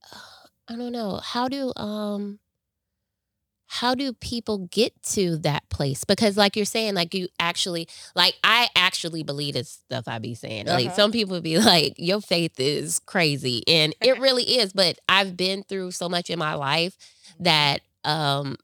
[0.68, 2.38] I don't know how do um
[3.66, 6.04] how do people get to that place?
[6.04, 10.34] Because like you're saying, like you actually like I actually believe this stuff I be
[10.34, 10.66] saying.
[10.66, 10.94] Like Uh-huh.
[10.96, 13.62] some people be like, your faith is crazy.
[13.66, 16.96] And it really is, but I've been through so much in my life
[17.40, 18.56] that um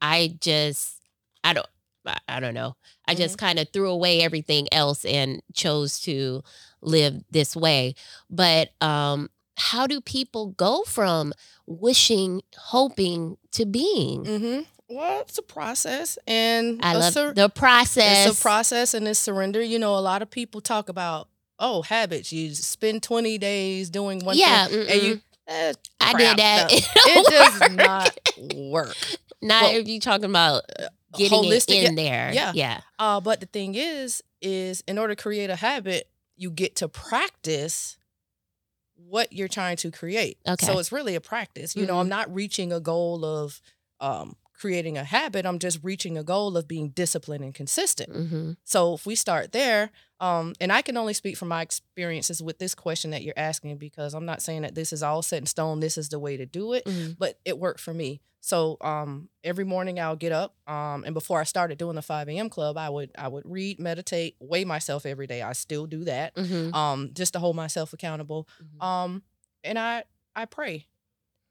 [0.00, 0.96] I just
[1.44, 1.66] I don't
[2.06, 2.76] I, I don't know.
[3.06, 6.42] I just kind of threw away everything else and chose to
[6.80, 7.94] live this way.
[8.30, 11.32] But um how do people go from
[11.66, 14.24] wishing, hoping to being?
[14.24, 14.60] Mm-hmm.
[14.96, 18.28] Well, it's a process, and I love sur- the process.
[18.28, 19.62] It's a process and it's surrender.
[19.62, 21.28] You know, a lot of people talk about
[21.58, 22.32] oh habits.
[22.32, 25.20] You spend twenty days doing one yeah, thing, and you.
[25.48, 26.70] eh, I did that.
[26.70, 26.76] No,
[27.06, 27.72] It, does work.
[27.72, 28.18] not
[28.70, 28.96] work.
[29.40, 30.62] Not Well, if you're talking about
[31.16, 32.30] getting Holistic, it in there.
[32.34, 32.52] yeah.
[32.54, 32.80] yeah.
[32.98, 36.88] Uh, but the thing is, is in order to create a habit, you get to
[36.88, 37.96] practice
[39.08, 40.38] what you're trying to create.
[40.46, 40.66] Okay.
[40.66, 41.74] So it's really a practice.
[41.76, 42.00] You know, Mhm.
[42.00, 43.60] I'm not reaching a goal of
[44.00, 45.44] um, creating a habit.
[45.46, 48.10] I'm just reaching a goal of being disciplined and consistent.
[48.12, 49.90] hmm So if we start there,
[50.22, 53.76] um, and I can only speak from my experiences with this question that you're asking
[53.76, 55.80] because I'm not saying that this is all set in stone.
[55.80, 58.20] This is the way to do it hmm but it worked for me.
[58.40, 62.28] So um, every morning I'll get up, um, and before I started doing the 5
[62.28, 62.48] a.m.
[62.48, 65.42] club, I would I would read, meditate, weigh myself every day.
[65.42, 68.48] I still do that, hmm um, just to hold myself accountable.
[68.60, 68.84] Mhm.
[68.84, 69.22] Um,
[69.62, 70.04] and I
[70.34, 70.86] I pray,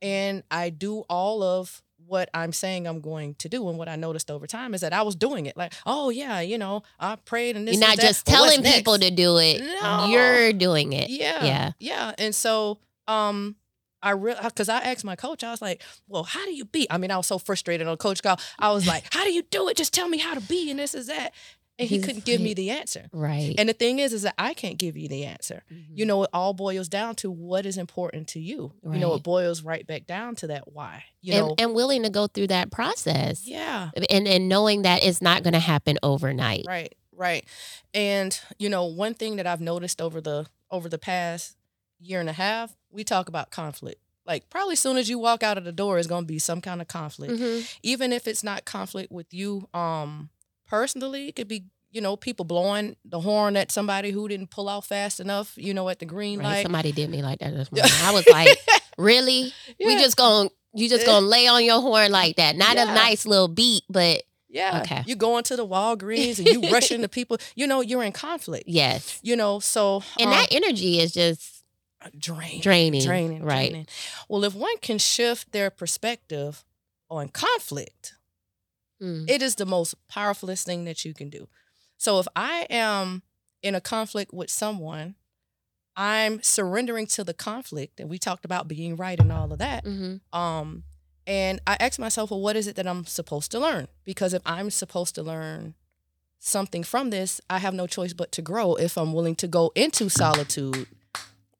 [0.02, 1.82] and I do all of
[2.12, 3.70] what I'm saying I'm going to do.
[3.70, 5.56] And what I noticed over time is that I was doing it.
[5.56, 8.02] Like, oh yeah, you know, I prayed, and this You're not that.
[8.06, 9.62] just Well, telling people to do it.
[9.82, 10.08] No.
[10.08, 11.10] You're doing it.
[11.10, 11.46] Yeah.
[11.46, 11.72] Yeah.
[11.80, 12.12] Yeah.
[12.18, 13.56] And so um
[14.04, 16.86] I real because I asked my coach, I was like, Well, how do you be?
[16.90, 18.38] I mean, I was so frustrated on coach call.
[18.60, 19.78] I was like, How do you do it?
[19.78, 21.34] Just tell me how to be and this is that.
[21.80, 23.08] And he couldn't give me the answer.
[23.12, 23.56] Right.
[23.58, 25.64] And the thing is, is that I can't give you the answer.
[25.72, 25.86] Mhm.
[25.96, 28.74] You know, it all boils down to what is important to you.
[28.84, 31.06] You know, it boils right back down to that why.
[31.22, 33.48] You and, know, and willing to go through that process.
[33.48, 33.90] yeah.
[34.12, 36.66] And and knowing that it's not going to happen overnight.
[36.68, 37.46] Right, right.
[37.96, 41.56] And you know, one thing that I've noticed over the over the past
[42.00, 44.00] year and a half, we talk about conflict.
[44.26, 46.62] Like probably soon as you walk out of the door is going to be some
[46.62, 47.34] kind of conflict.
[47.34, 47.68] Mhm.
[47.82, 50.30] Even if it's not conflict with you um
[50.72, 54.70] personally, it could be you know, people blowing the horn at somebody who didn't pull
[54.70, 56.46] out fast enough, you know, at the green Right.
[56.46, 56.64] light.
[56.64, 57.92] Somebody did me like that this morning.
[58.02, 58.58] I was like,
[58.98, 59.52] really?
[59.78, 62.56] We just going to you just gonna lay on your horn like that?
[62.56, 62.84] Not Yeah.
[62.90, 64.80] a nice little beat, but Yeah.
[64.84, 65.04] Okay.
[65.06, 68.70] You go into the Walgreens and you rush into people, you know, you're in conflict.
[68.70, 69.20] yes.
[69.22, 71.62] You know, so And um, that energy is just
[72.18, 72.62] drain.
[72.62, 73.04] draining.
[73.04, 73.70] draining, Right.
[73.70, 73.88] draining.
[74.30, 76.64] Well, if one can shift their perspective
[77.10, 78.14] on conflict,
[79.02, 79.30] Mm.
[79.30, 81.48] It is the most powerfulest thing that you can do.
[81.98, 83.24] So if I am
[83.64, 85.16] in a conflict with someone,
[85.96, 89.84] I'm surrendering to the conflict, and we talked about being right and all of that.
[89.86, 90.84] hmm Um,
[91.28, 93.88] and I ask myself, well, what is it that I'm supposed to learn?
[94.04, 95.76] Because if I'm supposed to learn
[96.40, 99.72] something from this, I have no choice but to grow if I'm willing to go
[99.76, 100.88] into solitude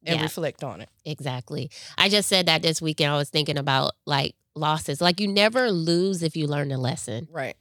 [0.04, 0.24] and Yeah.
[0.24, 0.90] reflect on it.
[1.06, 1.70] Exactly.
[1.98, 3.12] I just said that this weekend.
[3.14, 5.02] I was thinking about like losses.
[5.02, 7.28] Like you never lose if you learn a lesson.
[7.32, 7.56] Right.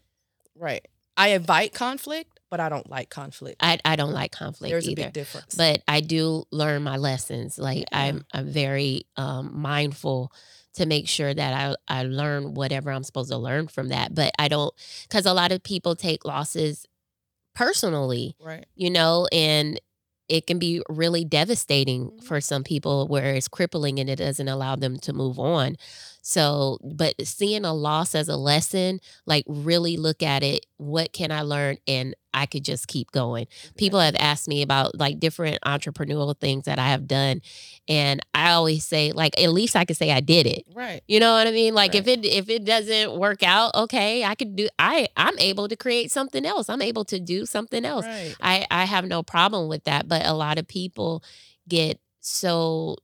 [0.56, 0.86] Right.
[1.16, 3.56] I invite conflict, but I don't like conflict.
[3.60, 5.02] I, I don't like conflict There's a either.
[5.04, 5.54] big difference.
[5.54, 7.58] but I do learn my lessons.
[7.58, 7.98] Like Yeah.
[7.98, 10.32] I'm I'm very um, mindful
[10.74, 14.14] to make sure that I I learn whatever I'm supposed to learn from that.
[14.14, 14.72] But I don't
[15.08, 16.86] because a lot of people take losses
[17.54, 18.64] personally, right.
[18.74, 19.80] you know, and
[20.28, 22.22] it can be really devastating Mhm.
[22.24, 25.76] for some people where it's crippling and it doesn't allow them to move on.
[26.22, 31.32] So, but seeing a loss as a lesson, like really look at it, what can
[31.32, 31.78] I learn?
[31.86, 33.46] And I could just keep going.
[33.76, 37.40] People have asked me about like different entrepreneurial things that I have done.
[37.88, 40.64] And I always say, like, at least I can say I did it.
[40.74, 41.02] Right.
[41.08, 41.74] You know what I mean?
[41.74, 45.68] Like if it if it doesn't work out, okay, I could do I I'm able
[45.68, 46.68] to create something else.
[46.68, 48.04] I'm able to do something else.
[48.06, 48.36] Right.
[48.40, 51.24] I I have no problem with that, but a lot of people
[51.66, 52.96] get so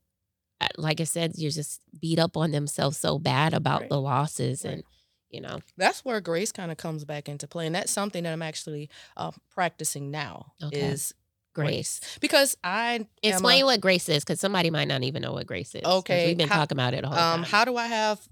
[0.79, 3.91] like I said, you're just beat up on themselves so bad about Right.
[3.91, 4.75] the losses Right.
[4.75, 4.83] and
[5.29, 5.61] you know.
[5.77, 7.67] That's where grace kind of comes back into play.
[7.67, 10.81] And that's something that I'm actually uh, practicing now Okay.
[10.81, 11.13] is
[11.53, 12.01] Grace.
[12.21, 15.47] Because I am a- Explain what grace is, because somebody might not even know what
[15.47, 17.51] grace is Okay, we've been how- talking about it a whole um time.
[17.51, 18.29] how do I have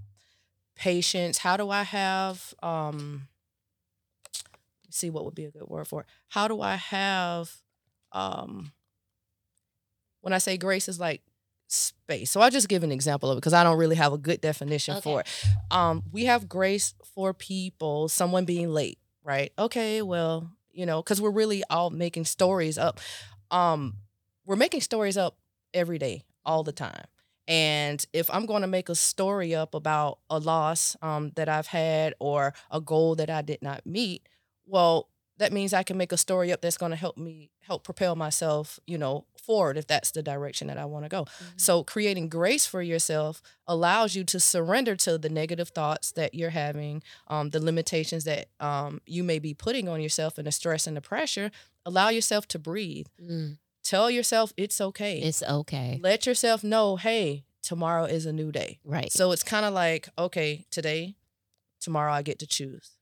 [0.77, 1.39] patience?
[1.39, 3.29] How do I have um
[4.87, 6.07] let's see what would be a good word for it.
[6.29, 7.51] How do I have
[8.13, 8.73] um
[10.21, 11.23] when I say grace is like
[11.75, 12.31] space.
[12.31, 14.41] So I'll just give an example of it because I don't really have a good
[14.41, 15.27] definition for it.
[15.71, 19.53] Um we have grace for people, someone being late, right?
[19.59, 23.01] Okay, well, you know, cuz we're really all making stories up.
[23.51, 23.99] Um
[24.47, 25.39] we're making stories up
[25.73, 27.05] every day, all the time.
[27.47, 31.67] And if I'm going to make a story up about a loss um, that I've
[31.67, 34.27] had or a goal that I did not meet,
[34.67, 35.09] well,
[35.39, 38.15] that means I can make a story up that's going to help me help propel
[38.15, 41.25] myself, you know, forward if that's the direction that I want to go.
[41.25, 41.61] Mhm.
[41.61, 46.51] So creating grace for yourself allows you to surrender to the negative thoughts that you're
[46.51, 50.87] having, um, the limitations that um, you may be putting on yourself, and the stress
[50.87, 51.51] and the pressure.
[51.85, 53.07] Allow yourself to breathe.
[53.21, 55.19] Mm, Tell yourself it's okay.
[55.21, 55.99] it's okay.
[56.03, 58.79] Let yourself know, hey, tomorrow is a new day.
[58.85, 59.13] Right.
[59.13, 61.17] So it's kind of like, okay, today,
[61.81, 62.93] tomorrow I get to choose.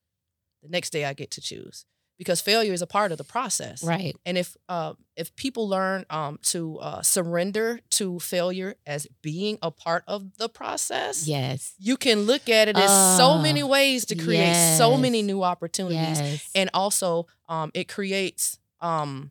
[0.62, 1.85] The next day I get to choose
[2.19, 3.83] because failure is a part of the process.
[3.83, 4.15] right.
[4.25, 9.71] And if uh, if people learn um, to uh, surrender to failure as being a
[9.71, 11.75] part of the process, Yes.
[11.79, 15.43] you can look at it as so Oh, many ways to create so many new
[15.43, 16.21] opportunities.
[16.21, 16.51] Yes.
[16.55, 19.31] And also, um, it creates um,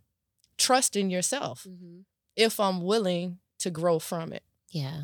[0.58, 2.04] trust in yourself Mhm.
[2.36, 4.44] if I'm willing to grow from it.
[4.70, 5.04] Yeah.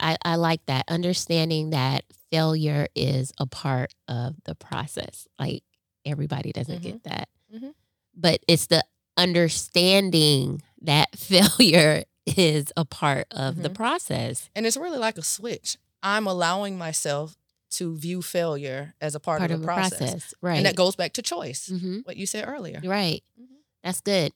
[0.00, 0.84] I, I like that.
[0.88, 5.26] Understanding that failure is a part of the process.
[5.38, 5.62] Like
[6.04, 6.82] everybody doesn't Mhm.
[6.82, 7.28] get that.
[7.54, 7.74] Mhm.
[8.14, 8.84] But it's the
[9.16, 13.74] understanding that failure is a part of the Mhm.
[13.74, 14.48] process.
[14.54, 15.76] And it's really like a switch.
[16.02, 17.36] I'm allowing myself
[17.72, 20.32] to view failure as a part, Part of the process.
[20.40, 20.56] Right.
[20.56, 22.80] And that goes back to choice, hmm what you said earlier.
[22.84, 23.22] Right.
[23.40, 23.46] Mhm.
[23.82, 24.32] That's good.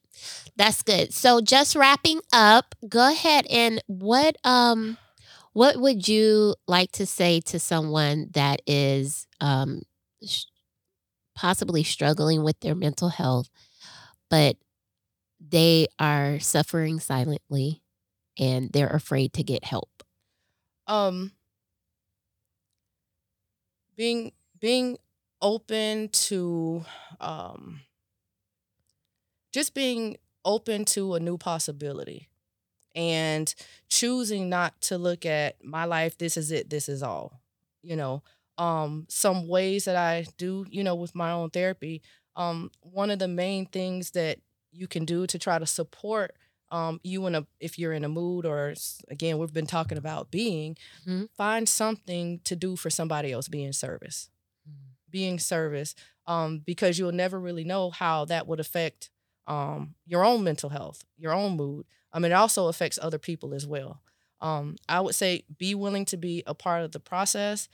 [0.57, 1.13] That's good.
[1.13, 4.97] So just wrapping up, go ahead and what um
[5.53, 9.81] what would you like to say to someone that is um
[11.39, 13.49] possibly struggling with their mental health
[14.29, 14.57] but
[15.39, 17.81] they are suffering silently
[18.37, 20.03] and they're afraid to get help.
[20.87, 21.33] Um,
[23.95, 24.97] being being
[25.41, 26.83] open to
[27.19, 27.81] um,
[29.51, 32.29] just being open to a new possibility
[32.95, 33.53] and
[33.89, 37.41] choosing not to look at my life this is it this is all
[37.83, 38.23] you know
[38.59, 42.01] um some ways that i do you know with my own therapy
[42.35, 44.39] um one of the main things that
[44.71, 46.35] you can do to try to support
[46.71, 48.73] um you in a if you're in a mood or
[49.09, 51.29] again we've been talking about being Mhm.
[51.37, 54.29] find something to do for somebody else be in service
[55.09, 55.95] being service
[56.27, 59.09] um, because you'll never really know how that would affect
[59.47, 61.87] um, your own mental health, your own mood.
[62.13, 64.01] I mean, it also affects other people as well.
[64.41, 67.67] Um, I would say be willing to be a part of the process.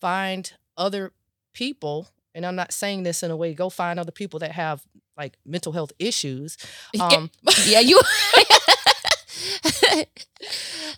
[0.00, 1.12] Find other
[1.52, 3.54] people, and I'm not saying this in a way.
[3.54, 4.82] Go find other people that have
[5.16, 6.56] like mental health issues.
[7.00, 7.30] Um,
[7.66, 8.00] yeah, you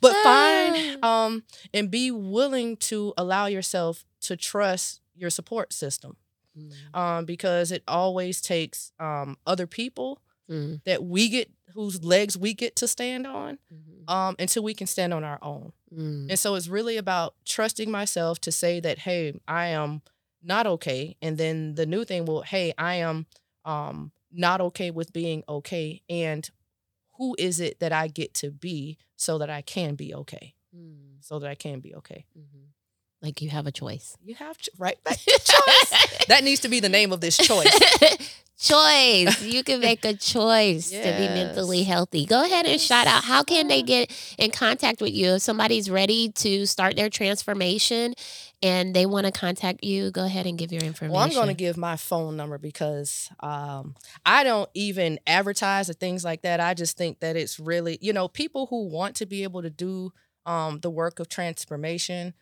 [0.00, 6.16] but find um and be willing to allow yourself to trust your support system
[6.58, 10.20] Mm, um, because it always takes um, other people
[10.50, 14.74] mm, that we get whose legs we get to stand on mhm, um, until we
[14.74, 15.72] can stand on our own.
[15.94, 20.02] mm, And so it's really about trusting myself to say that, hey, I am
[20.42, 21.16] not okay.
[21.22, 23.26] And then the new thing will, hey, I am
[23.64, 26.02] um, not okay with being okay.
[26.08, 26.48] And
[27.18, 30.54] who is it that I get to be so that I can be okay?
[30.76, 32.26] mm, So that I can be okay.
[32.36, 32.66] mhm.
[33.22, 34.16] Like you have a choice.
[34.24, 36.24] You have ch- right back choice.
[36.28, 37.78] that needs to be the name of this choice.
[38.62, 39.42] choice.
[39.52, 42.24] You can make a choice to be mentally healthy.
[42.26, 43.24] Go ahead and shout out.
[43.24, 45.34] How can they get in contact with you?
[45.34, 48.14] If somebody's ready to start their transformation
[48.62, 51.12] and they want to contact you, go ahead and give your information.
[51.12, 53.94] Well, I'm going to give my phone number because um,
[54.24, 56.60] I don't even advertise or things like that.
[56.60, 59.70] I just think that it's really, you know, people who want to be able to
[59.70, 60.12] do
[60.46, 62.34] um, the work of transformation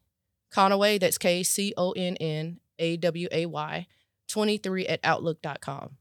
[0.51, 0.99] connaway.
[0.99, 3.88] That's k c o n n a w a y
[4.28, 5.97] 23 at outlook.com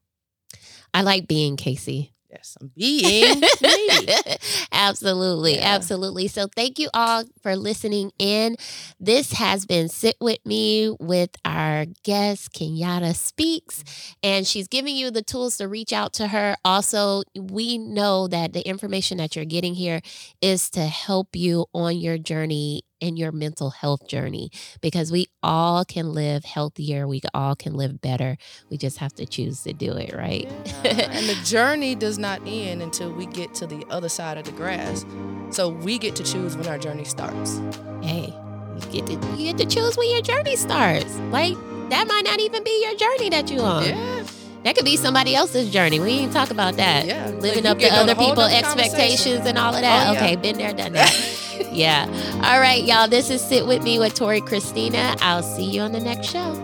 [0.93, 2.13] I like being Casey.
[2.31, 3.51] yes i'm being me
[4.73, 5.75] absolutely, Yeah.
[5.75, 6.29] absolutely.
[6.29, 8.57] So thank you all for listening in.
[8.99, 13.85] This has been Sit With Me with our guest, Kenyatta Speaks,
[14.23, 16.57] and she's giving you the tools to reach out to her.
[16.65, 20.01] Also, we know that the information that you're getting here
[20.41, 24.51] is to help you on your journey in your mental health journey
[24.81, 27.07] because we all can live healthier.
[27.07, 28.37] We all can live better.
[28.71, 30.51] We just have to choose to do it, right?
[30.85, 34.45] Yeah, and the journey does not end until we get to the other side of
[34.45, 35.05] the grass.
[35.51, 37.61] So we get to choose when our journey starts.
[38.03, 38.35] hey,
[38.75, 41.15] you get to you get to choose when your journey starts.
[41.31, 41.57] Like
[41.91, 43.85] that might not even be your journey that you on.
[43.85, 44.25] Yeah.
[44.65, 46.01] That could be somebody else's journey.
[46.01, 47.07] We ain't talk about that.
[47.07, 47.27] Yeah.
[47.39, 50.09] Living Like, up to getting on a other people's expectations and all of that.
[50.09, 50.19] Oh, yeah.
[50.19, 51.69] Okay, been there, done that.
[51.71, 52.07] yeah.
[52.43, 53.07] All right, y'all.
[53.07, 55.17] This is Sit With Me with Torrie Christina.
[55.21, 56.55] I'll see you on the next show.